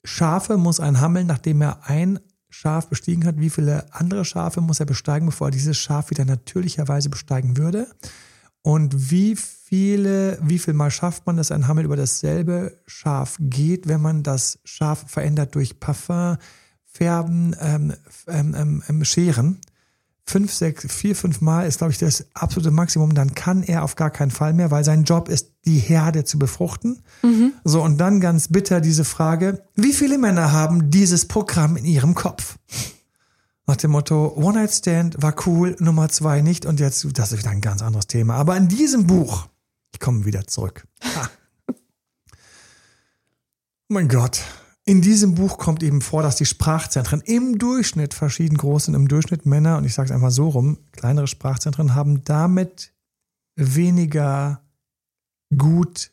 [0.04, 4.80] Schafe muss ein Hammel, nachdem er ein Schaf bestiegen hat, wie viele andere Schafe muss
[4.80, 7.88] er besteigen, bevor er dieses Schaf wieder natürlicherweise besteigen würde?
[8.62, 13.88] Und wie viele, wie viel Mal schafft man, dass ein Hammel über dasselbe Schaf geht,
[13.88, 16.36] wenn man das Schaf verändert durch Parfum,
[16.84, 17.94] Färben, ähm,
[18.26, 19.58] ähm, ähm, ähm, Scheren?
[20.28, 23.14] Fünf, sechs, vier, fünf Mal ist, glaube ich, das absolute Maximum.
[23.14, 26.38] Dann kann er auf gar keinen Fall mehr, weil sein Job ist, die Herde zu
[26.38, 27.00] befruchten.
[27.22, 27.54] Mhm.
[27.64, 32.14] So, und dann ganz bitter diese Frage, wie viele Männer haben dieses Programm in ihrem
[32.14, 32.58] Kopf?
[33.66, 37.38] Nach dem Motto, One Night Stand war cool, Nummer zwei nicht und jetzt, das ist
[37.38, 38.34] wieder ein ganz anderes Thema.
[38.34, 39.48] Aber in diesem Buch,
[39.94, 40.86] ich komme wieder zurück.
[41.04, 41.30] Ha.
[43.88, 44.42] Mein Gott.
[44.88, 48.94] In diesem Buch kommt eben vor, dass die Sprachzentren im Durchschnitt verschieden groß sind.
[48.94, 52.94] Im Durchschnitt Männer, und ich sage es einfach so rum, kleinere Sprachzentren haben damit
[53.54, 54.62] weniger
[55.54, 56.10] gut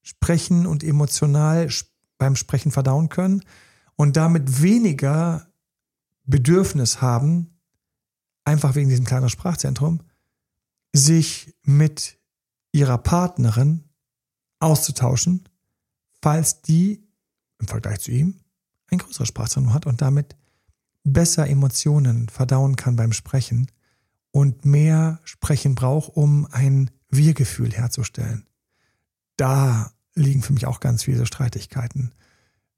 [0.00, 1.68] sprechen und emotional
[2.16, 3.42] beim Sprechen verdauen können
[3.94, 5.46] und damit weniger
[6.24, 7.60] Bedürfnis haben,
[8.46, 10.00] einfach wegen diesem kleinen Sprachzentrum,
[10.94, 12.18] sich mit
[12.72, 13.84] ihrer Partnerin
[14.60, 15.46] auszutauschen,
[16.22, 17.03] falls die
[17.58, 18.40] im Vergleich zu ihm
[18.90, 20.36] ein größeres Sprachzentrum hat und damit
[21.04, 23.70] besser Emotionen verdauen kann beim Sprechen
[24.30, 28.46] und mehr Sprechen braucht, um ein Wir-Gefühl herzustellen.
[29.36, 32.14] Da liegen für mich auch ganz viele Streitigkeiten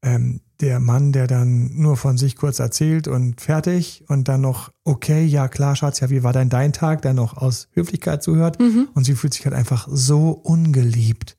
[0.02, 4.72] ähm, der Mann, der dann nur von sich kurz erzählt und fertig und dann noch,
[4.84, 8.58] okay, ja klar, Schatz, ja, wie war dein dein Tag, dann noch aus Höflichkeit zuhört
[8.58, 8.88] mhm.
[8.94, 11.35] und sie fühlt sich halt einfach so ungeliebt.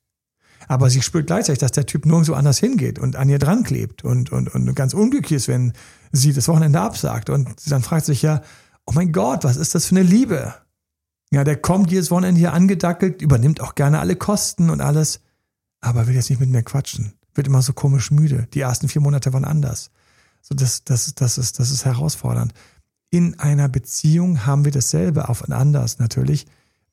[0.67, 4.03] Aber sie spürt gleichzeitig, dass der Typ nirgendwo anders hingeht und an ihr dran klebt
[4.03, 5.73] und, und, und ganz unglücklich ist, wenn
[6.11, 7.29] sie das Wochenende absagt.
[7.29, 8.41] Und sie dann fragt sich ja,
[8.85, 10.53] oh mein Gott, was ist das für eine Liebe?
[11.31, 15.21] Ja, der kommt jedes Wochenende hier angedackelt, übernimmt auch gerne alle Kosten und alles,
[15.81, 18.47] aber will jetzt nicht mit mir quatschen wird immer so komisch müde.
[18.53, 19.91] Die ersten vier Monate waren anders.
[20.41, 22.53] So, das, das, das, ist, das ist herausfordernd.
[23.09, 26.45] In einer Beziehung haben wir dasselbe, auf anders natürlich,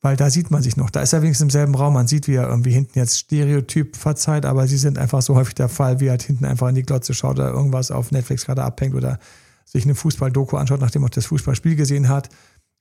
[0.04, 0.90] weil da sieht man sich noch.
[0.90, 1.94] Da ist er wenigstens im selben Raum.
[1.94, 5.54] Man sieht, wie er irgendwie hinten jetzt Stereotyp verzeiht, aber sie sind einfach so häufig
[5.54, 8.44] der Fall, wie er halt hinten einfach in die Glotze schaut oder irgendwas auf Netflix
[8.44, 9.18] gerade abhängt oder
[9.64, 12.28] sich eine Fußball-Doku anschaut, nachdem er das Fußballspiel gesehen hat.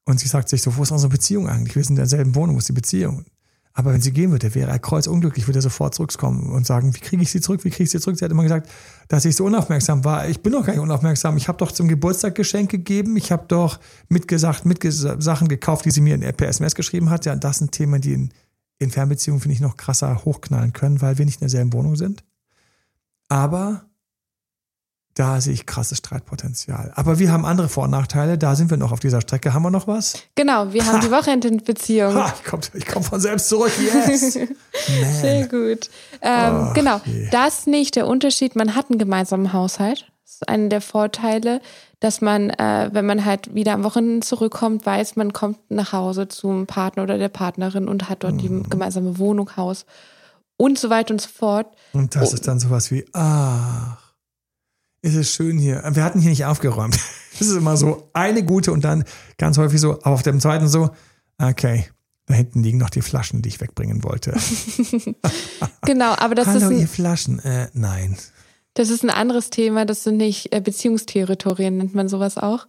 [0.03, 1.78] Und sie sagt sich so, wo ist unsere Beziehung eigentlich?
[1.78, 3.24] Wir sind in derselben Wohnung, wo ist die Beziehung?
[3.76, 6.99] Aber wenn sie gehen würde, wäre er kreuzunglücklich, würde er sofort zurückkommen und sagen, wie
[6.99, 8.17] kriege ich sie zurück, wie kriege ich sie zurück?
[8.17, 8.69] Sie hat immer gesagt,
[9.07, 10.28] dass ich so unaufmerksam war.
[10.28, 11.38] Ich bin doch gar nicht unaufmerksam.
[11.38, 13.17] Ich habe doch zum Geburtstag Geschenk gegeben.
[13.17, 17.26] Ich habe doch mitgesagt, mit Sachen gekauft, die sie mir in per SMS geschrieben hat.
[17.26, 18.30] Ja, das sind Themen, die in,
[18.78, 22.24] in Fernbeziehungen, finde ich, noch krasser hochknallen können, weil wir nicht in derselben Wohnung sind.
[23.28, 23.86] Aber
[25.16, 26.91] da sehe ich krasses Streitpotenzial.
[26.95, 28.38] Aber wir haben andere Vor- und Nachteile.
[28.38, 29.53] Da sind wir noch auf dieser Strecke.
[29.53, 30.16] Haben wir noch was?
[30.36, 32.16] Genau, wir haben die Wochenendbeziehung.
[32.16, 33.72] Ha, ich komme ich komm von selbst zurück.
[33.80, 34.34] Yes.
[35.22, 35.89] Sehr gut.
[36.22, 37.30] Ähm, oh, genau, je.
[37.30, 38.55] das nicht der Unterschied.
[38.55, 40.11] Man hat einen gemeinsamen Haushalt.
[40.24, 41.61] Das ist einer der Vorteile,
[41.99, 46.28] dass man, äh, wenn man halt wieder am Wochenende zurückkommt, weiß, man kommt nach Hause
[46.28, 48.64] zum Partner oder der Partnerin und hat dort mhm.
[48.64, 49.86] die gemeinsame Wohnung, Haus
[50.57, 51.68] und so weiter und so fort.
[51.93, 52.34] Und das oh.
[52.34, 54.03] ist dann sowas wie, ach
[55.04, 55.84] ist es schön hier.
[55.91, 56.97] Wir hatten hier nicht aufgeräumt.
[57.39, 59.06] Das ist immer so eine gute und dann
[59.39, 60.91] ganz häufig so, aber auf dem zweiten so,
[61.41, 61.88] okay,
[62.28, 64.38] da hinten liegen noch die Flaschen, die ich wegbringen wollte.
[65.82, 66.64] genau, aber das Hallo, ist.
[66.66, 67.39] Hallo, ihr Flaschen.
[67.39, 68.18] Äh, nein.
[68.76, 69.86] Das ist ein anderes Thema.
[69.86, 72.68] Das sind nicht äh, Beziehungsterritorien, nennt man sowas auch.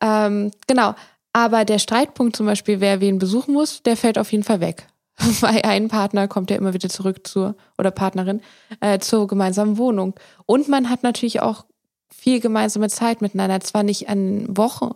[0.00, 0.94] Ähm, genau.
[1.34, 4.86] Aber der Streitpunkt zum Beispiel, wer wen besuchen muss, der fällt auf jeden Fall weg.
[5.40, 8.40] Weil ein Partner kommt ja immer wieder zurück zur, oder Partnerin,
[8.80, 10.14] äh, zur gemeinsamen Wohnung.
[10.46, 11.66] Und man hat natürlich auch
[12.14, 13.60] viel gemeinsame Zeit miteinander.
[13.60, 14.90] Zwar nicht an Wochen,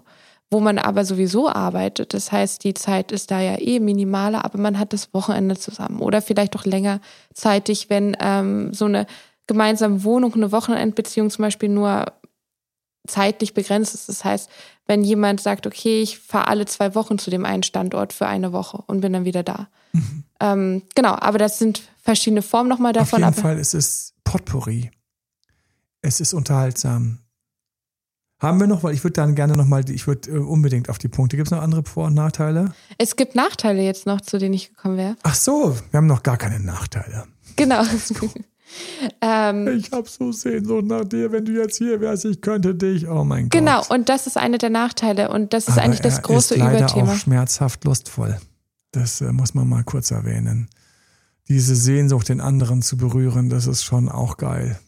[0.51, 2.13] wo man aber sowieso arbeitet.
[2.15, 6.01] Das heißt, die Zeit ist da ja eh minimaler, aber man hat das Wochenende zusammen.
[6.01, 7.01] Oder vielleicht auch länger
[7.33, 9.07] zeitig, wenn ähm, so eine
[9.47, 12.07] gemeinsame Wohnung, eine Wochenendbeziehung zum Beispiel nur
[13.07, 14.09] zeitlich begrenzt ist.
[14.09, 14.51] Das heißt,
[14.87, 18.53] wenn jemand sagt, okay, ich fahre alle zwei Wochen zu dem einen Standort für eine
[18.53, 19.69] Woche und bin dann wieder da.
[19.93, 20.25] Mhm.
[20.41, 23.23] Ähm, genau, aber das sind verschiedene Formen nochmal davon.
[23.23, 24.91] Auf jeden Fall ist es Potpourri.
[26.03, 27.19] Es ist unterhaltsam.
[28.41, 31.09] Haben wir noch, weil ich würde dann gerne nochmal, ich würde äh, unbedingt auf die
[31.09, 31.37] Punkte.
[31.37, 32.73] Gibt es noch andere Vor- und Nachteile?
[32.97, 35.17] Es gibt Nachteile jetzt noch, zu denen ich gekommen wäre.
[35.23, 37.25] Ach so, wir haben noch gar keine Nachteile.
[37.57, 37.83] Genau.
[39.21, 43.07] ähm, ich habe so Sehnsucht nach dir, wenn du jetzt hier wärst, ich könnte dich.
[43.07, 43.89] Oh mein genau, Gott.
[43.89, 46.61] Genau, und das ist eine der Nachteile und das ist Aber eigentlich das große ist
[46.61, 47.13] leider Überthema.
[47.13, 48.41] Auch schmerzhaft lustvoll.
[48.93, 50.71] Das äh, muss man mal kurz erwähnen.
[51.49, 54.79] Diese Sehnsucht, den anderen zu berühren, das ist schon auch geil.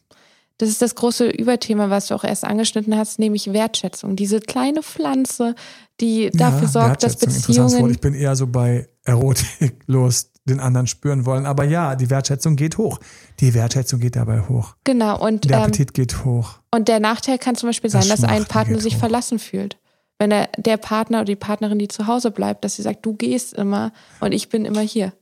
[0.62, 4.14] Das ist das große Überthema, was du auch erst angeschnitten hast, nämlich Wertschätzung.
[4.14, 5.56] Diese kleine Pflanze,
[6.00, 7.90] die dafür ja, sorgt, dass Beziehungen.
[7.90, 11.46] Ich bin eher so bei Erotik, Lust, den anderen spüren wollen.
[11.46, 13.00] Aber ja, die Wertschätzung geht hoch.
[13.40, 14.76] Die Wertschätzung geht dabei hoch.
[14.84, 15.18] Genau.
[15.18, 16.60] Und der ähm, Appetit ähm, geht hoch.
[16.70, 19.00] Und der Nachteil kann zum Beispiel sein, das dass ein Partner sich hoch.
[19.00, 19.78] verlassen fühlt.
[20.20, 23.14] Wenn er, der Partner oder die Partnerin, die zu Hause bleibt, dass sie sagt, du
[23.14, 25.12] gehst immer und ich bin immer hier.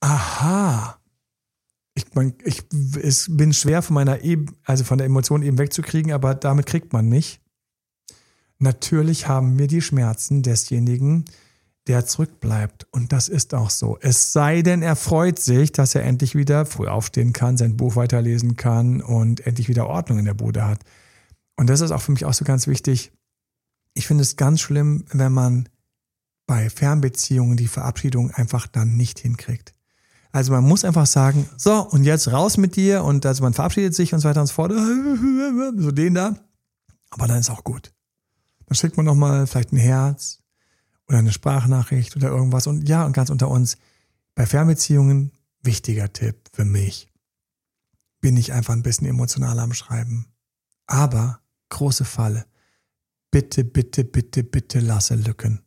[0.00, 0.98] Aha
[1.98, 2.62] ich, man, ich
[3.02, 6.92] es bin schwer von meiner eben, also von der Emotion eben wegzukriegen, aber damit kriegt
[6.92, 7.40] man mich.
[8.58, 11.24] Natürlich haben wir die Schmerzen desjenigen,
[11.88, 12.86] der zurückbleibt.
[12.92, 13.98] Und das ist auch so.
[14.00, 17.96] Es sei denn, er freut sich, dass er endlich wieder früh aufstehen kann, sein Buch
[17.96, 20.80] weiterlesen kann und endlich wieder Ordnung in der Bude hat.
[21.56, 23.12] Und das ist auch für mich auch so ganz wichtig.
[23.94, 25.68] Ich finde es ganz schlimm, wenn man
[26.46, 29.74] bei Fernbeziehungen die Verabschiedung einfach dann nicht hinkriegt.
[30.30, 33.94] Also man muss einfach sagen, so, und jetzt raus mit dir und also man verabschiedet
[33.94, 34.72] sich und so weiter und so fort.
[35.76, 36.36] So den da.
[37.10, 37.92] Aber dann ist auch gut.
[38.66, 40.40] Dann schickt man nochmal vielleicht ein Herz
[41.08, 42.66] oder eine Sprachnachricht oder irgendwas.
[42.66, 43.78] Und ja, und ganz unter uns,
[44.34, 47.08] bei Fernbeziehungen, wichtiger Tipp für mich,
[48.20, 50.26] bin ich einfach ein bisschen emotionaler am Schreiben.
[50.86, 52.46] Aber, große Falle,
[53.30, 55.62] bitte, bitte, bitte, bitte lasse Lücken.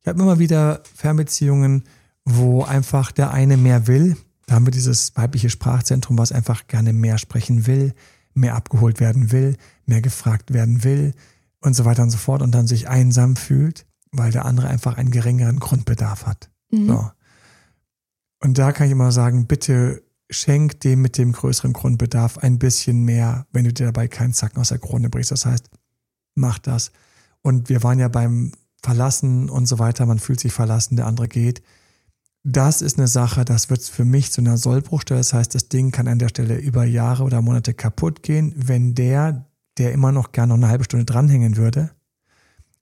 [0.00, 1.84] Ich habe immer wieder Fernbeziehungen,
[2.26, 4.16] wo einfach der eine mehr will.
[4.46, 7.94] Da haben wir dieses weibliche Sprachzentrum, was einfach gerne mehr sprechen will,
[8.34, 9.56] mehr abgeholt werden will,
[9.86, 11.14] mehr gefragt werden will
[11.60, 14.98] und so weiter und so fort und dann sich einsam fühlt, weil der andere einfach
[14.98, 16.50] einen geringeren Grundbedarf hat.
[16.70, 16.88] Mhm.
[16.88, 17.10] So.
[18.40, 23.04] Und da kann ich immer sagen, bitte schenk dem mit dem größeren Grundbedarf ein bisschen
[23.04, 25.30] mehr, wenn du dir dabei keinen Zacken aus der Krone brichst.
[25.30, 25.70] Das heißt,
[26.34, 26.90] mach das.
[27.42, 28.50] Und wir waren ja beim
[28.82, 31.62] Verlassen und so weiter, man fühlt sich verlassen, der andere geht
[32.48, 35.18] das ist eine Sache, das wird für mich zu einer Sollbruchstelle.
[35.18, 38.94] Das heißt, das Ding kann an der Stelle über Jahre oder Monate kaputt gehen, wenn
[38.94, 41.90] der, der immer noch gerne noch eine halbe Stunde dranhängen würde,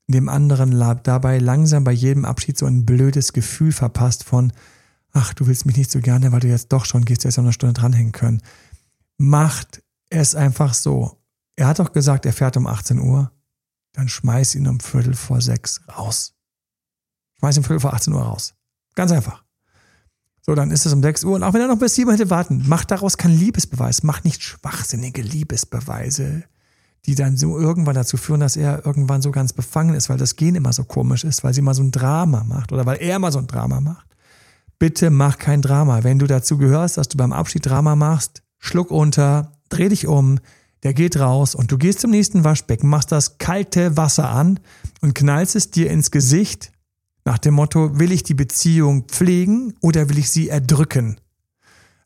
[0.07, 4.53] dem anderen dabei langsam bei jedem Abschied so ein blödes Gefühl verpasst von,
[5.13, 7.37] ach, du willst mich nicht so gerne, weil du jetzt doch schon gehst, du jetzt
[7.37, 8.43] noch eine Stunde dranhängen können.
[9.17, 11.17] Macht es einfach so.
[11.55, 13.31] Er hat doch gesagt, er fährt um 18 Uhr.
[13.93, 16.35] Dann schmeiß ihn um Viertel vor sechs raus.
[17.39, 18.53] Schmeiß ihn um Viertel vor 18 Uhr raus.
[18.93, 19.44] Ganz einfach.
[20.45, 21.35] So, dann ist es um 6 Uhr.
[21.35, 24.03] Und auch wenn er noch bis 7 hätte warten, macht daraus keinen Liebesbeweis.
[24.03, 26.43] Macht nicht schwachsinnige Liebesbeweise,
[27.07, 30.35] die dann so irgendwann dazu führen, dass er irgendwann so ganz befangen ist, weil das
[30.35, 33.15] Gehen immer so komisch ist, weil sie immer so ein Drama macht oder weil er
[33.15, 34.05] immer so ein Drama macht.
[34.77, 36.03] bitte mach kein Drama.
[36.03, 40.39] Wenn du dazu gehörst, dass du beim Abschied Drama machst, schluck unter, dreh dich um,
[40.83, 44.59] der geht raus und du gehst zum nächsten Waschbecken, machst das kalte Wasser an
[45.01, 46.71] und knallst es dir ins Gesicht
[47.25, 51.19] nach dem Motto, will ich die Beziehung pflegen oder will ich sie erdrücken?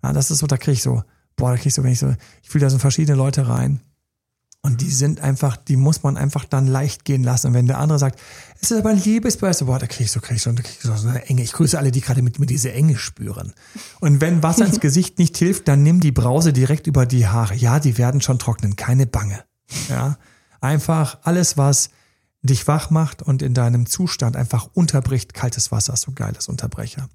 [0.02, 1.04] Ja, das ist so, da kriege ich so,
[1.36, 3.82] boah, da kriege ich so, wenn ich so, ich fühle da so verschiedene Leute rein.
[4.62, 7.48] Und die sind einfach, die muss man einfach dann leicht gehen lassen.
[7.48, 8.20] Und wenn der andere sagt,
[8.62, 10.78] es ist aber ein Liebesbeweis, boah, da kriege ich so, kriege ich so, da krieg
[10.78, 11.44] ich so eine Enge.
[11.44, 13.54] Ich grüße alle, die gerade mit mir diese Enge spüren.
[14.02, 17.56] Und wenn Wasser ins Gesicht nicht hilft, dann nimm die Brause direkt über die Haare.
[17.56, 19.44] Ja, die werden schon trocknen, keine Bange.
[19.88, 20.18] Ja,
[20.60, 21.90] einfach alles, was
[22.42, 25.34] dich wach macht und in deinem Zustand einfach unterbricht.
[25.34, 27.10] Kaltes Wasser ist so geiles Unterbrecher.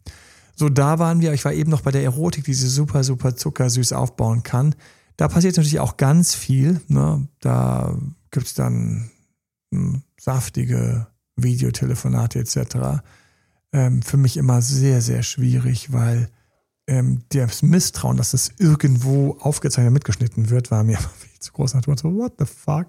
[0.56, 3.34] So, da waren wir, ich war eben noch bei der Erotik, die sie super, super
[3.34, 4.74] zuckersüß aufbauen kann.
[5.16, 6.80] Da passiert natürlich auch ganz viel.
[6.88, 7.26] Ne?
[7.40, 7.96] Da
[8.30, 9.10] gibt's dann
[9.72, 11.06] hm, saftige
[11.36, 13.02] Videotelefonate etc.
[13.72, 16.28] Ähm, für mich immer sehr, sehr schwierig, weil
[16.86, 21.74] ähm, das Misstrauen, dass es irgendwo aufgezeichnet mitgeschnitten wird, war mir viel zu groß.
[21.74, 22.88] Und so, what the fuck?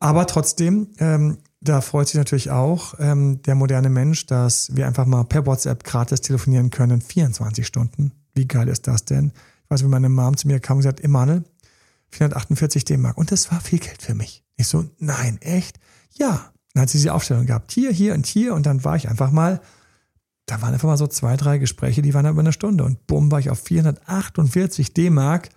[0.00, 5.06] Aber trotzdem, ähm, da freut sich natürlich auch ähm, der moderne Mensch, dass wir einfach
[5.06, 8.12] mal per WhatsApp gratis telefonieren können, 24 Stunden.
[8.34, 9.32] Wie geil ist das denn?
[9.70, 11.44] weiß, wie meine Mom zu mir kam und gesagt, Emanuel,
[12.10, 13.16] 448 D-Mark.
[13.16, 14.44] Und das war viel Geld für mich.
[14.56, 15.78] Ich so, nein, echt?
[16.18, 16.52] Ja.
[16.74, 17.72] Dann hat sie diese Aufstellung gehabt.
[17.72, 18.54] Hier, hier und hier.
[18.54, 19.60] Und dann war ich einfach mal,
[20.46, 22.84] da waren einfach mal so zwei, drei Gespräche, die waren über eine Stunde.
[22.84, 25.48] Und bumm, war ich auf 448 D-Mark.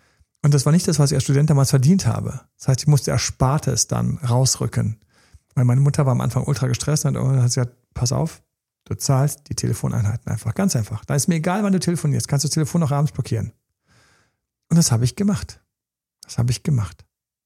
[0.43, 2.41] Und das war nicht das, was ich als Student damals verdient habe.
[2.59, 4.99] Das heißt, ich musste Erspartes dann rausrücken.
[5.55, 8.43] Weil meine Mutter war am Anfang ultra gestresst und hat gesagt, pass auf,
[8.85, 10.53] du zahlst die Telefoneinheiten einfach.
[10.53, 11.05] Ganz einfach.
[11.05, 12.27] Da ist mir egal, wann du telefonierst.
[12.27, 13.53] Kannst du das Telefon auch abends blockieren.
[14.69, 15.61] Und das habe ich gemacht.
[16.23, 17.05] Das habe ich gemacht.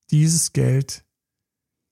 [0.09, 1.03] Dieses Geld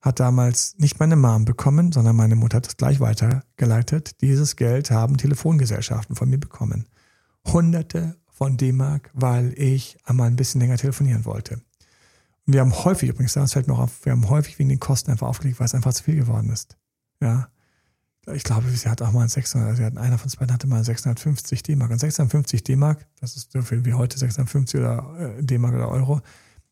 [0.00, 4.20] hat damals nicht meine Mom bekommen, sondern meine Mutter hat es gleich weitergeleitet.
[4.22, 6.88] Dieses Geld haben Telefongesellschaften von mir bekommen.
[7.46, 11.54] Hunderte von D-Mark, weil ich einmal ein bisschen länger telefonieren wollte.
[12.46, 14.80] Und wir haben häufig, übrigens, das fällt mir auch auf, wir haben häufig wegen den
[14.80, 16.76] Kosten einfach aufgelegt, weil es einfach zu viel geworden ist.
[17.20, 17.48] Ja
[18.34, 21.62] ich glaube, sie hat auch mal 600, sie hat, einer von beiden hatte mal 650
[21.62, 21.90] D-Mark.
[21.90, 26.14] Und 650 D-Mark, das ist so viel wie heute 650 oder äh, D-Mark oder Euro.
[26.14, 26.22] Und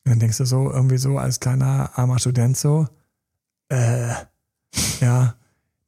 [0.04, 2.88] dann denkst du so, irgendwie so als kleiner armer Student so,
[3.68, 4.14] äh,
[5.00, 5.34] ja,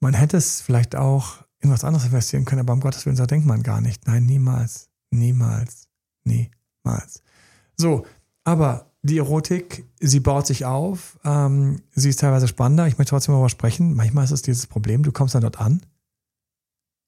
[0.01, 3.27] man hätte es vielleicht auch in was anderes investieren können, aber um Gottes Willen, so
[3.27, 4.07] denkt man gar nicht.
[4.07, 5.89] Nein, niemals, niemals,
[6.25, 7.23] niemals.
[7.77, 8.07] So,
[8.45, 12.87] aber die Erotik, sie baut sich auf, ähm, sie ist teilweise spannender.
[12.87, 13.95] Ich möchte trotzdem darüber sprechen.
[13.95, 15.81] Manchmal ist es dieses Problem, du kommst dann dort an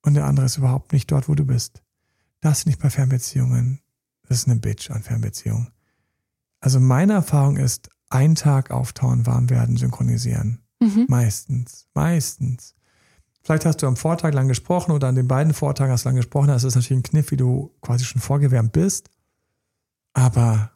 [0.03, 1.83] und der andere ist überhaupt nicht dort, wo du bist.
[2.41, 3.81] Das nicht bei Fernbeziehungen.
[4.29, 5.69] Das ist eine Bitch an Fernbeziehungen.
[6.61, 10.61] Also meine Erfahrung ist, ein Tag auftauen, warm werden, synchronisieren.
[10.81, 11.07] Mhm.
[11.09, 11.87] Meistens.
[11.95, 12.75] Meistens.
[13.49, 16.17] Vielleicht hast du am Vortag lang gesprochen oder an den beiden Vortagen hast du lang
[16.17, 16.49] gesprochen.
[16.49, 19.09] Das ist natürlich ein Kniff, wie du quasi schon vorgewärmt bist.
[20.13, 20.73] Aber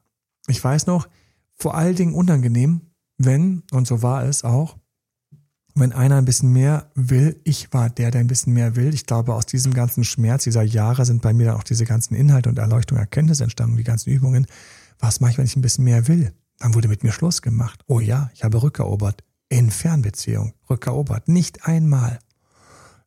[0.46, 1.06] ich weiß noch,
[1.52, 2.80] vor allen Dingen unangenehm,
[3.18, 4.78] wenn, und so war es auch,
[5.74, 8.94] wenn einer ein bisschen mehr will, ich war der, der ein bisschen mehr will.
[8.94, 12.14] Ich glaube, aus diesem ganzen Schmerz dieser Jahre sind bei mir dann auch diese ganzen
[12.14, 14.46] Inhalte und Erleuchtung, Erkenntnisse entstanden, die ganzen Übungen.
[14.98, 16.32] Was mache ich, wenn ich ein bisschen mehr will?
[16.58, 17.84] Dann wurde mit mir Schluss gemacht.
[17.86, 19.24] Oh ja, ich habe rückerobert.
[19.50, 20.54] In Fernbeziehung.
[20.70, 21.28] Rückerobert.
[21.28, 22.18] Nicht einmal.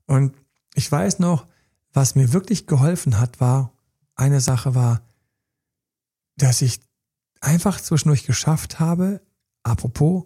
[0.08, 0.36] Und
[0.74, 1.48] ich weiß noch,
[1.94, 3.72] was mir wirklich geholfen hat, war,
[4.16, 5.02] eine Sache war,
[6.38, 6.80] dass ich
[7.42, 9.22] einfach zwischendurch geschafft habe,
[9.64, 10.26] apropos,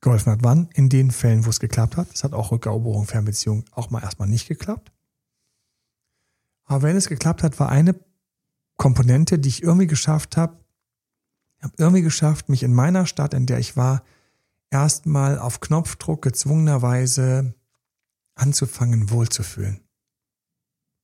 [0.00, 0.68] geholfen hat wann?
[0.74, 2.08] In den Fällen, wo es geklappt hat.
[2.12, 4.92] Es hat auch Rückeroberung, Fernbeziehung auch mal erstmal nicht geklappt.
[6.64, 7.94] Aber wenn es geklappt hat, war eine
[8.76, 10.56] Komponente, die ich irgendwie geschafft habe,
[11.58, 14.02] ich habe irgendwie geschafft, mich in meiner Stadt, in der ich war,
[14.70, 17.54] erstmal auf Knopfdruck gezwungenerweise
[18.40, 19.80] anzufangen, wohlzufühlen.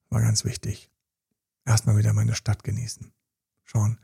[0.09, 0.91] War ganz wichtig.
[1.65, 3.13] Erstmal wieder meine Stadt genießen.
[3.65, 3.99] Schauen,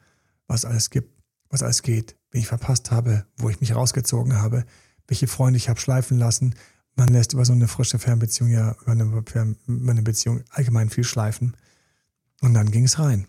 [0.46, 1.22] was alles gibt
[1.52, 4.64] was alles geht, wen ich verpasst habe, wo ich mich rausgezogen habe,
[5.06, 6.54] welche Freunde ich habe schleifen lassen.
[6.96, 11.04] Man lässt über so eine frische Fernbeziehung ja, über eine, über eine Beziehung allgemein viel
[11.04, 11.56] schleifen.
[12.40, 13.28] Und dann ging es rein.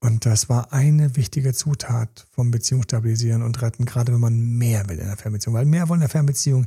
[0.00, 4.88] Und das war eine wichtige Zutat vom Beziehung stabilisieren und retten, gerade wenn man mehr
[4.88, 5.54] will in der Fernbeziehung.
[5.54, 6.66] Weil mehr wollen in der Fernbeziehung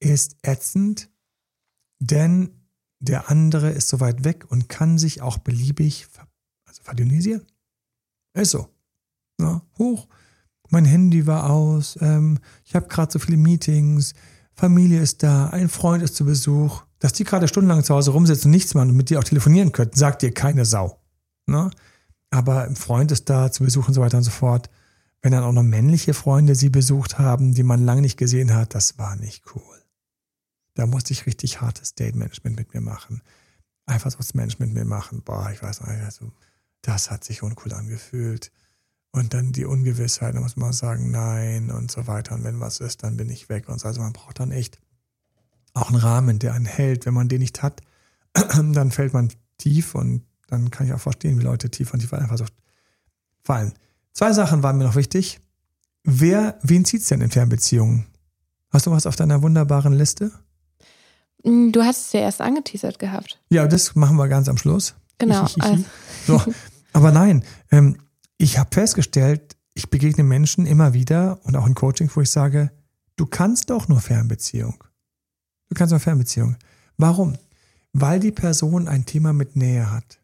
[0.00, 1.10] ist ätzend,
[1.98, 2.50] denn
[2.98, 6.06] der andere ist so weit weg und kann sich auch beliebig
[6.66, 7.42] also verdünnisieren.
[8.34, 8.68] Ist so.
[9.40, 10.08] Ja, hoch.
[10.70, 11.98] Mein Handy war aus.
[12.00, 14.14] Ähm, ich habe gerade so viele Meetings.
[14.52, 15.48] Familie ist da.
[15.48, 16.82] Ein Freund ist zu Besuch.
[16.98, 19.72] Dass die gerade stundenlang zu Hause rumsitzen und nichts machen und mit dir auch telefonieren
[19.72, 20.98] könnten, sagt dir keine Sau.
[21.46, 21.70] Ne?
[22.30, 24.70] Aber ein Freund ist da zu Besuch und so weiter und so fort.
[25.20, 28.74] Wenn dann auch noch männliche Freunde sie besucht haben, die man lange nicht gesehen hat,
[28.74, 29.82] das war nicht cool.
[30.76, 33.22] Da musste ich richtig hartes Date-Management mit mir machen.
[33.86, 35.22] einfach so das Mensch mit mir machen.
[35.22, 36.32] Boah, ich weiß nicht, also,
[36.82, 38.52] das hat sich uncool angefühlt.
[39.10, 42.34] Und dann die Ungewissheit, da muss man sagen, nein und so weiter.
[42.34, 43.68] Und wenn was ist, dann bin ich weg.
[43.68, 43.88] Und so.
[43.88, 44.78] Also man braucht dann echt
[45.72, 47.06] auch einen Rahmen, der einen hält.
[47.06, 47.80] Wenn man den nicht hat,
[48.34, 52.12] dann fällt man tief und dann kann ich auch verstehen, wie Leute tief und tief
[52.12, 52.44] einfach so
[53.42, 53.72] fallen.
[54.12, 55.40] Zwei Sachen waren mir noch wichtig.
[56.04, 58.06] Wer, wen zieht's denn in Fernbeziehungen?
[58.70, 60.30] Hast du was auf deiner wunderbaren Liste?
[61.46, 63.40] Mm, du hast es ja erst angeteasert gehabt.
[63.50, 64.94] Ja, das machen wir ganz am Schluss.
[65.18, 65.46] Genau.
[66.26, 66.42] so,
[66.92, 67.96] aber nein, ähm,
[68.36, 72.70] ich habe festgestellt, ich begegne Menschen immer wieder und auch in Coaching, wo ich sage,
[73.16, 74.82] du kannst doch nur Fernbeziehung.
[75.68, 76.56] Du kannst nur Fernbeziehung.
[76.96, 77.36] Warum?
[77.92, 80.18] Weil die Person ein Thema mit Nähe hat.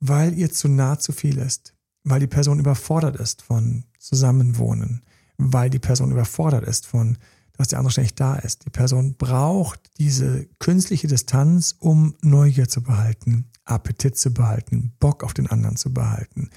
[0.00, 1.74] Weil ihr zu nah zu viel ist.
[2.02, 5.02] Weil die Person überfordert ist von Zusammenwohnen.
[5.36, 7.18] Weil die Person überfordert ist von
[7.56, 8.64] dass der andere ständig da ist.
[8.66, 15.34] Die Person braucht diese künstliche Distanz, um Neugier zu behalten, Appetit zu behalten, Bock auf
[15.34, 16.50] den anderen zu behalten,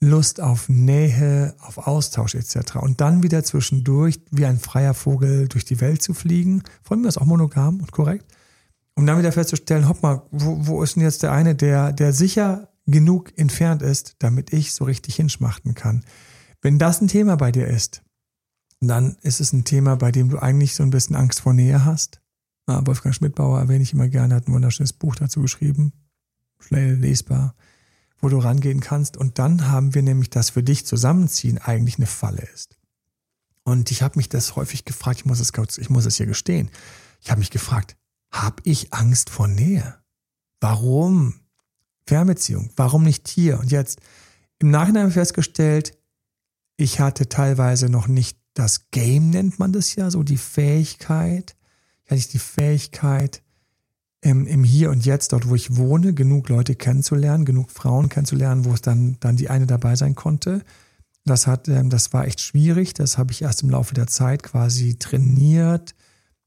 [0.00, 2.76] Lust auf Nähe, auf Austausch etc.
[2.76, 7.08] Und dann wieder zwischendurch wie ein freier Vogel durch die Welt zu fliegen, von mir
[7.08, 8.26] ist auch monogam und korrekt,
[8.94, 12.12] um dann wieder festzustellen, hopp mal, wo, wo ist denn jetzt der eine, der, der
[12.12, 16.04] sicher genug entfernt ist, damit ich so richtig hinschmachten kann.
[16.60, 18.02] Wenn das ein Thema bei dir ist,
[18.88, 21.84] dann ist es ein Thema, bei dem du eigentlich so ein bisschen Angst vor Nähe
[21.84, 22.20] hast.
[22.66, 25.92] Wolfgang Schmidbauer erwähne ich immer gerne, hat ein wunderschönes Buch dazu geschrieben,
[26.58, 27.54] schnell lesbar,
[28.20, 29.16] wo du rangehen kannst.
[29.16, 32.78] Und dann haben wir nämlich das für dich zusammenziehen eigentlich eine Falle ist.
[33.64, 36.70] Und ich habe mich das häufig gefragt, ich muss es, ich muss es hier gestehen,
[37.20, 37.96] ich habe mich gefragt,
[38.30, 39.98] habe ich Angst vor Nähe?
[40.60, 41.40] Warum?
[42.06, 43.58] Fernbeziehung, warum nicht hier?
[43.58, 44.00] Und jetzt
[44.58, 45.96] im Nachhinein festgestellt,
[46.76, 51.56] ich hatte teilweise noch nicht das Game nennt man das ja, so die Fähigkeit,
[52.08, 53.42] ja nicht die Fähigkeit,
[54.24, 58.64] im, im Hier und Jetzt, dort wo ich wohne, genug Leute kennenzulernen, genug Frauen kennenzulernen,
[58.64, 60.62] wo es dann, dann die eine dabei sein konnte.
[61.26, 62.94] Das hat, ähm, das war echt schwierig.
[62.94, 65.94] Das habe ich erst im Laufe der Zeit quasi trainiert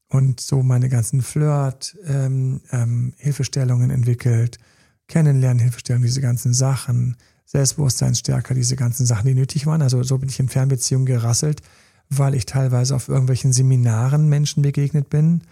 [0.08, 4.58] und so meine ganzen Flirt, ähm, ähm, entwickelt,
[5.06, 9.82] Kennenlernen, Hilfestellungen, diese ganzen Sachen, Selbstbewusstseinsstärker, diese ganzen Sachen, die nötig waren.
[9.82, 11.62] Also so bin ich in Fernbeziehungen gerasselt
[12.10, 15.42] weil ich teilweise auf irgendwelchen Seminaren Menschen begegnet bin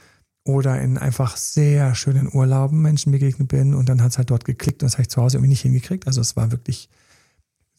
[0.45, 4.45] oder in einfach sehr schönen Urlauben Menschen begegnet bin und dann hat es halt dort
[4.45, 6.07] geklickt und das habe ich zu Hause irgendwie nicht hingekriegt.
[6.07, 6.89] Also es war wirklich,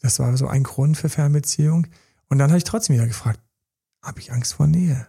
[0.00, 1.86] das war so ein Grund für Fernbeziehung.
[2.28, 3.40] Und dann habe ich trotzdem wieder gefragt,
[4.02, 5.08] habe ich Angst vor Nähe?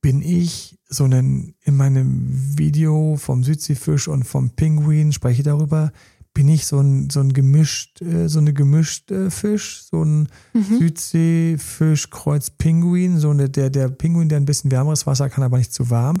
[0.00, 5.92] Bin ich so einen, in meinem Video vom Südseefisch und vom Pinguin spreche ich darüber,
[6.34, 10.78] bin ich so ein, so ein gemischt, äh, so eine gemischte Fisch, so ein mhm.
[10.78, 15.58] Südseefisch, Kreuz Pinguin, so eine, der, der Pinguin, der ein bisschen wärmeres Wasser kann, aber
[15.58, 16.20] nicht zu warm.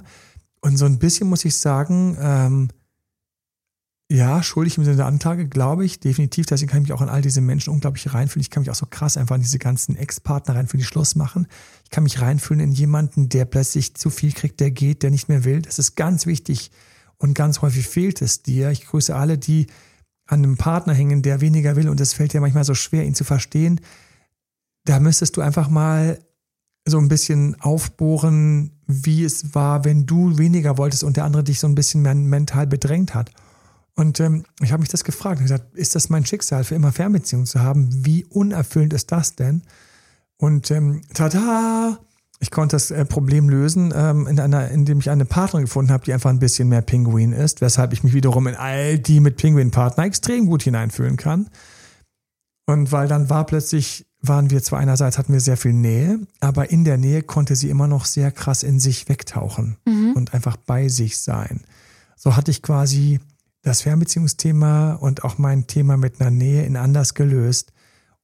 [0.60, 2.68] Und so ein bisschen muss ich sagen, ähm,
[4.10, 6.46] ja, schuldig im Sinne der Anklage, glaube ich, definitiv.
[6.46, 8.42] Deswegen kann ich mich auch an all diese Menschen unglaublich reinfühlen.
[8.42, 11.48] Ich kann mich auch so krass einfach an diese ganzen Ex-Partner reinfühlen, die Schluss machen.
[11.84, 15.28] Ich kann mich reinfühlen in jemanden, der plötzlich zu viel kriegt, der geht, der nicht
[15.28, 15.62] mehr will.
[15.62, 16.70] Das ist ganz wichtig
[17.16, 18.70] und ganz häufig fehlt es dir.
[18.70, 19.66] Ich grüße alle, die
[20.26, 23.14] an einem Partner hängen, der weniger will und es fällt dir manchmal so schwer, ihn
[23.14, 23.80] zu verstehen,
[24.84, 26.18] da müsstest du einfach mal
[26.86, 31.58] so ein bisschen aufbohren, wie es war, wenn du weniger wolltest und der andere dich
[31.60, 33.30] so ein bisschen mental bedrängt hat.
[33.96, 36.92] Und ähm, ich habe mich das gefragt und gesagt, ist das mein Schicksal, für immer
[36.92, 37.88] Fernbeziehungen zu haben?
[38.04, 39.62] Wie unerfüllend ist das denn?
[40.36, 41.98] Und ähm, tada!
[42.40, 46.04] Ich konnte das äh, Problem lösen, ähm, in einer, indem ich eine Partnerin gefunden habe,
[46.04, 49.36] die einfach ein bisschen mehr Pinguin ist, weshalb ich mich wiederum in all die mit
[49.36, 51.48] Pinguin-Partner extrem gut hineinfühlen kann.
[52.66, 56.70] Und weil dann war plötzlich, waren wir zwar einerseits hatten wir sehr viel Nähe, aber
[56.70, 60.12] in der Nähe konnte sie immer noch sehr krass in sich wegtauchen mhm.
[60.14, 61.60] und einfach bei sich sein.
[62.16, 63.20] So hatte ich quasi
[63.62, 67.72] das Fernbeziehungsthema und auch mein Thema mit einer Nähe in anders gelöst.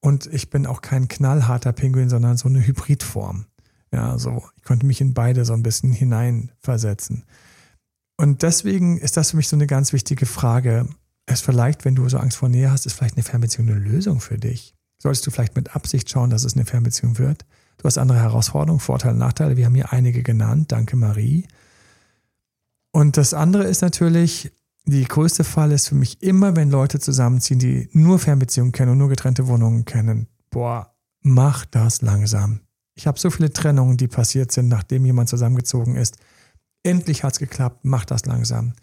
[0.01, 3.47] Und ich bin auch kein knallharter Pinguin, sondern so eine Hybridform.
[3.93, 7.25] Ja, so, ich konnte mich in beide so ein bisschen hineinversetzen.
[8.17, 10.89] Und deswegen ist das für mich so eine ganz wichtige Frage.
[11.27, 14.21] Es vielleicht, wenn du so Angst vor Nähe hast, ist vielleicht eine Fernbeziehung eine Lösung
[14.21, 14.75] für dich.
[14.99, 17.47] Solltest du vielleicht mit Absicht schauen, dass es eine Fernbeziehung wird.
[17.79, 19.57] Du hast andere Herausforderungen, Vorteile, Nachteile.
[19.57, 20.71] Wir haben hier einige genannt.
[20.71, 21.47] Danke, Marie.
[22.93, 24.53] Und das andere ist natürlich,
[24.85, 28.99] die größte Fall ist für mich immer, wenn Leute zusammenziehen, die nur Fernbeziehungen kennen und
[28.99, 30.27] nur getrennte Wohnungen kennen.
[30.51, 32.61] Boah, mach das langsam.
[33.01, 36.19] Ich habe so viele Trennungen, die passiert sind, nachdem jemand zusammengezogen ist.
[36.83, 38.75] Endlich hat es geklappt, macht das langsam.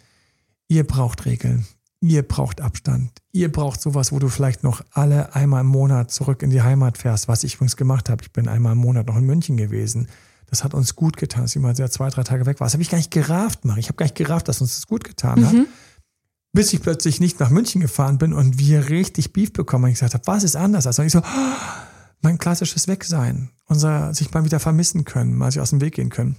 [0.67, 1.67] Ihr braucht Regeln.
[2.01, 3.11] Ihr braucht Abstand.
[3.31, 6.97] Ihr braucht sowas, wo du vielleicht noch alle einmal im Monat zurück in die Heimat
[6.97, 8.23] fährst, was ich übrigens gemacht habe.
[8.23, 10.07] Ich bin einmal im Monat noch in München gewesen.
[10.47, 12.65] Das hat uns gut getan, dass jemand sehr zwei, drei Tage weg war.
[12.65, 13.81] Das habe ich gar nicht gerafft, Marie.
[13.81, 15.53] Ich habe gar nicht gerafft, dass uns das gut getan hat.
[15.53, 15.67] Mhm.
[16.53, 19.83] bis ich plötzlich nicht nach München gefahren bin und wir richtig Beef bekommen.
[19.83, 20.87] Und ich gesagt habe, was ist anders?
[20.87, 21.21] Also ich so,
[22.21, 26.09] mein klassisches Wegsein, unser sich mal wieder vermissen können, mal sich aus dem Weg gehen
[26.09, 26.37] können.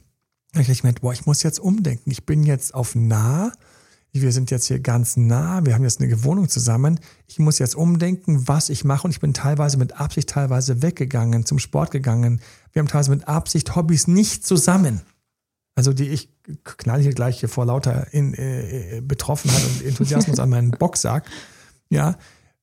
[0.52, 2.10] Da ich gemerkt, boah, ich muss jetzt umdenken.
[2.10, 3.52] Ich bin jetzt auf nah.
[4.12, 5.64] Wir sind jetzt hier ganz nah.
[5.64, 6.98] Wir haben jetzt eine Wohnung zusammen.
[7.26, 9.06] Ich muss jetzt umdenken, was ich mache.
[9.06, 12.40] Und ich bin teilweise mit Absicht teilweise weggegangen, zum Sport gegangen.
[12.72, 15.02] Wir haben teilweise mit Absicht Hobbys nicht zusammen.
[15.74, 16.30] Also die ich
[16.64, 21.26] knall hier gleich hier vor lauter in, äh, äh Betroffenheit und Enthusiasmus an meinen Boxsack.
[21.90, 22.16] Ja,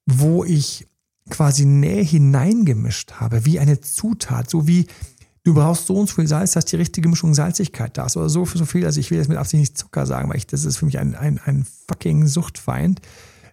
[0.06, 0.88] wo ich
[1.30, 4.88] quasi Nähe hineingemischt habe, wie eine Zutat, so wie
[5.44, 8.30] du brauchst so und so viel Salz, dass die richtige Mischung Salzigkeit da ist oder
[8.30, 8.86] so, so viel.
[8.86, 11.00] Also ich will jetzt mit Absicht nicht Zucker sagen, weil ich, das ist für mich
[11.00, 13.00] ein, ein, ein fucking Suchtfeind,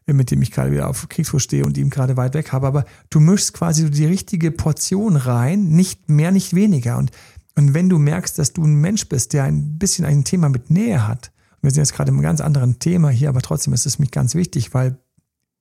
[0.07, 2.67] äh, mit dem ich gerade wieder auf Kriegsfuß stehe und ihm gerade weit weg habe.
[2.67, 6.99] Aber du mischst quasi die richtige Portion rein, nicht mehr, nicht weniger.
[6.99, 7.11] Und,
[7.57, 10.71] und wenn du merkst, dass du ein Mensch bist, der ein bisschen ein Thema mit
[10.71, 14.01] Nähe hat, wir sind jetzt gerade im ganz anderen Thema hier, aber trotzdem ist es
[14.01, 14.99] mich ganz wichtig, weil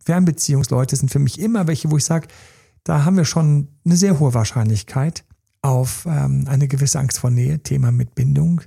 [0.04, 2.28] Fernbeziehungsleute sind für mich immer welche, wo ich sage,
[2.84, 5.24] da haben wir schon eine sehr hohe Wahrscheinlichkeit
[5.62, 8.62] auf ähm, eine gewisse Angst vor Nähe, Thema mit Bindung.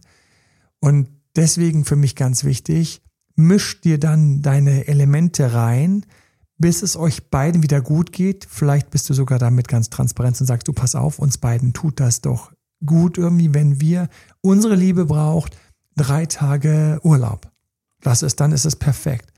[0.80, 3.02] Und deswegen für mich ganz wichtig,
[3.34, 6.06] misch dir dann deine Elemente rein,
[6.58, 8.46] bis es euch beiden wieder gut geht.
[8.48, 11.98] Vielleicht bist du sogar damit ganz transparent und sagst, du pass auf, uns beiden tut
[11.98, 12.52] das doch
[12.86, 14.08] gut irgendwie, wenn wir
[14.40, 15.56] unsere Liebe braucht,
[15.96, 17.50] drei Tage Urlaub.
[18.00, 19.32] Das ist, dann ist es perfekt.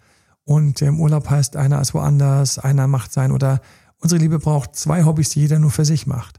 [0.47, 3.61] Und im Urlaub heißt, einer ist woanders, einer macht sein oder
[3.99, 6.39] unsere Liebe braucht zwei Hobbys, die jeder nur für sich macht.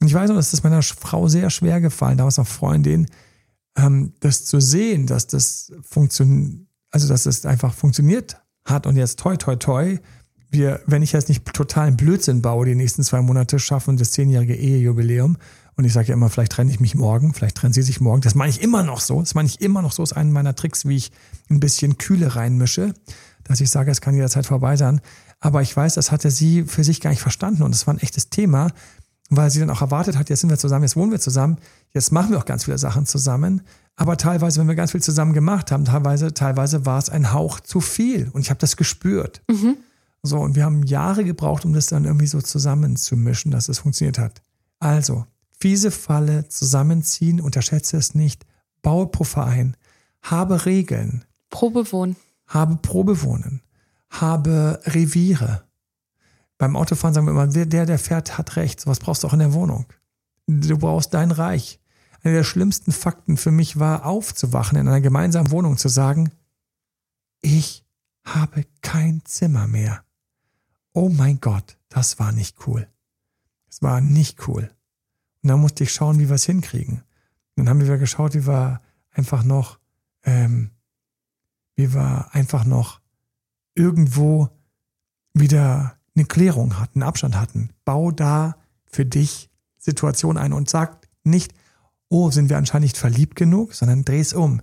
[0.00, 3.08] Und ich weiß noch, dass das meiner Frau sehr schwer gefallen, damals auch Freundin,
[3.76, 9.18] ähm, das zu sehen, dass das funktioniert, also dass das einfach funktioniert hat und jetzt
[9.18, 9.98] toi toi toi,
[10.50, 14.54] wir, wenn ich jetzt nicht totalen Blödsinn baue, die nächsten zwei Monate schaffen das zehnjährige
[14.54, 15.36] Ehejubiläum.
[15.78, 18.20] Und ich sage ja immer, vielleicht trenne ich mich morgen, vielleicht trennen sie sich morgen.
[18.20, 19.20] Das meine ich immer noch so.
[19.20, 20.02] Das meine ich immer noch so.
[20.02, 21.12] Das ist einer meiner Tricks, wie ich
[21.48, 22.92] ein bisschen Kühle reinmische
[23.48, 25.00] dass ich sage, es kann jederzeit vorbei sein.
[25.40, 28.00] Aber ich weiß, das hatte sie für sich gar nicht verstanden und es war ein
[28.00, 28.68] echtes Thema,
[29.30, 31.58] weil sie dann auch erwartet hat, jetzt sind wir zusammen, jetzt wohnen wir zusammen,
[31.92, 33.62] jetzt machen wir auch ganz viele Sachen zusammen.
[33.96, 37.60] Aber teilweise, wenn wir ganz viel zusammen gemacht haben, teilweise, teilweise war es ein Hauch
[37.60, 39.42] zu viel und ich habe das gespürt.
[39.50, 39.76] Mhm.
[40.22, 44.18] So, und wir haben Jahre gebraucht, um das dann irgendwie so zusammenzumischen, dass es funktioniert
[44.18, 44.42] hat.
[44.80, 45.26] Also,
[45.60, 48.46] fiese Falle, zusammenziehen, unterschätze es nicht,
[48.82, 49.76] baue Puffer ein,
[50.22, 51.24] habe Regeln.
[51.50, 52.16] Probewohnen
[52.48, 53.62] habe Probewohnen,
[54.10, 55.64] habe Reviere.
[56.56, 58.86] Beim Autofahren sagen wir immer, der, der fährt, hat recht.
[58.86, 59.86] Was brauchst du auch in der Wohnung.
[60.46, 61.78] Du brauchst dein Reich.
[62.22, 66.32] Einer der schlimmsten Fakten für mich war, aufzuwachen, in einer gemeinsamen Wohnung zu sagen,
[67.42, 67.84] ich
[68.24, 70.02] habe kein Zimmer mehr.
[70.92, 72.88] Oh mein Gott, das war nicht cool.
[73.68, 74.70] Das war nicht cool.
[75.42, 77.02] Und dann musste ich schauen, wie wir es hinkriegen.
[77.56, 78.80] Und dann haben wir geschaut, wie wir
[79.12, 79.78] einfach noch
[80.24, 80.70] ähm,
[81.78, 83.00] wie wir einfach noch
[83.74, 84.50] irgendwo
[85.32, 87.70] wieder eine Klärung hatten, einen Abstand hatten.
[87.84, 91.54] Bau da für dich Situation ein und sag nicht,
[92.08, 94.60] oh, sind wir anscheinend nicht verliebt genug, sondern dreh es um.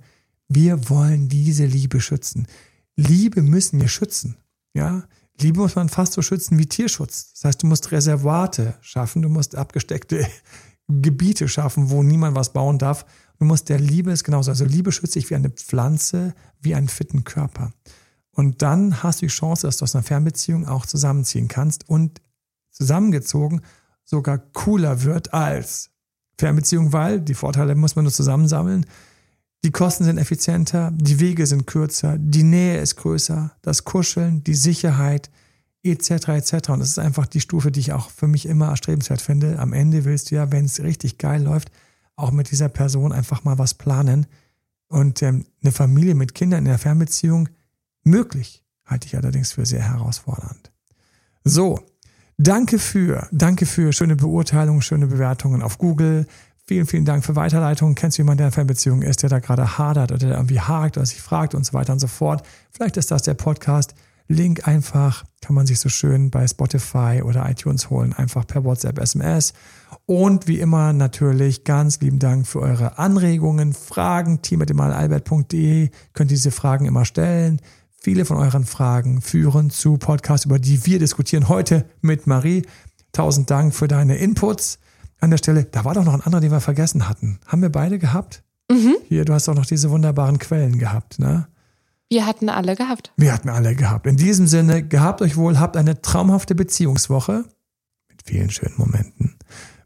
[0.49, 2.47] Wir wollen diese Liebe schützen.
[2.97, 4.35] Liebe müssen wir schützen.
[4.73, 5.05] Ja,
[5.39, 7.31] Liebe muss man fast so schützen wie Tierschutz.
[7.31, 10.27] Das heißt, du musst Reservate schaffen, du musst abgesteckte
[10.87, 13.05] Gebiete schaffen, wo niemand was bauen darf.
[13.39, 14.51] Du musst der Liebe ist genauso.
[14.51, 17.71] Also Liebe schützt dich wie eine Pflanze, wie einen fitten Körper.
[18.31, 22.21] Und dann hast du die Chance, dass du aus einer Fernbeziehung auch zusammenziehen kannst und
[22.71, 23.61] zusammengezogen
[24.03, 25.89] sogar cooler wird als
[26.37, 28.85] Fernbeziehung, weil die Vorteile muss man nur zusammensammeln.
[29.63, 34.53] Die Kosten sind effizienter, die Wege sind kürzer, die Nähe ist größer, das Kuscheln, die
[34.53, 35.31] Sicherheit,
[35.85, 36.29] etc.
[36.29, 36.69] etc.
[36.69, 39.59] Und das ist einfach die Stufe, die ich auch für mich immer erstrebenswert finde.
[39.59, 41.71] Am Ende willst du ja, wenn es richtig geil läuft,
[42.15, 44.27] auch mit dieser Person einfach mal was planen.
[44.87, 47.49] Und ähm, eine Familie mit Kindern in der Fernbeziehung
[48.03, 50.71] möglich, halte ich allerdings für sehr herausfordernd.
[51.43, 51.79] So,
[52.37, 56.27] danke für, danke für schöne Beurteilungen, schöne Bewertungen auf Google.
[56.67, 57.93] Vielen, vielen Dank für Weiterleitungen.
[57.93, 60.97] Kennst du jemanden, der in Fernbeziehung ist, der da gerade hadert oder der irgendwie hakt
[60.97, 62.45] oder sich fragt und so weiter und so fort?
[62.71, 63.93] Vielleicht ist das der Podcast.
[64.27, 68.99] Link einfach, kann man sich so schön bei Spotify oder iTunes holen, einfach per WhatsApp,
[68.99, 69.53] SMS.
[70.07, 74.41] Und wie immer natürlich ganz lieben Dank für eure Anregungen, Fragen.
[74.41, 77.61] team.albert.de könnt diese Fragen immer stellen.
[77.97, 81.49] Viele von euren Fragen führen zu Podcasts, über die wir diskutieren.
[81.49, 82.63] Heute mit Marie.
[83.11, 84.79] Tausend Dank für deine Inputs.
[85.19, 87.39] An der Stelle, da war doch noch ein anderer, den wir vergessen hatten.
[87.47, 88.43] Haben wir beide gehabt?
[88.69, 88.95] Mhm.
[89.07, 91.47] Hier, du hast auch noch diese wunderbaren Quellen gehabt, ne?
[92.09, 93.11] Wir hatten alle gehabt.
[93.17, 94.05] Wir hatten alle gehabt.
[94.05, 97.45] In diesem Sinne, gehabt euch wohl, habt eine traumhafte Beziehungswoche
[98.09, 99.37] mit vielen schönen Momenten.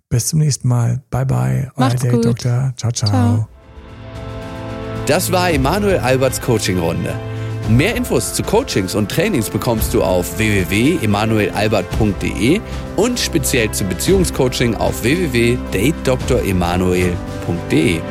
[0.10, 1.02] Bis zum nächsten Mal.
[1.10, 1.72] Bye bye.
[1.76, 2.74] Euer Date Doktor.
[2.76, 3.48] Ciao, ciao, ciao.
[5.06, 7.16] Das war Emanuel Alberts Coaching-Runde.
[7.70, 12.60] Mehr Infos zu Coachings und Trainings bekommst du auf www.emanuelalbert.de
[12.96, 18.02] und speziell zum Beziehungscoaching auf www.datedremanuel.de.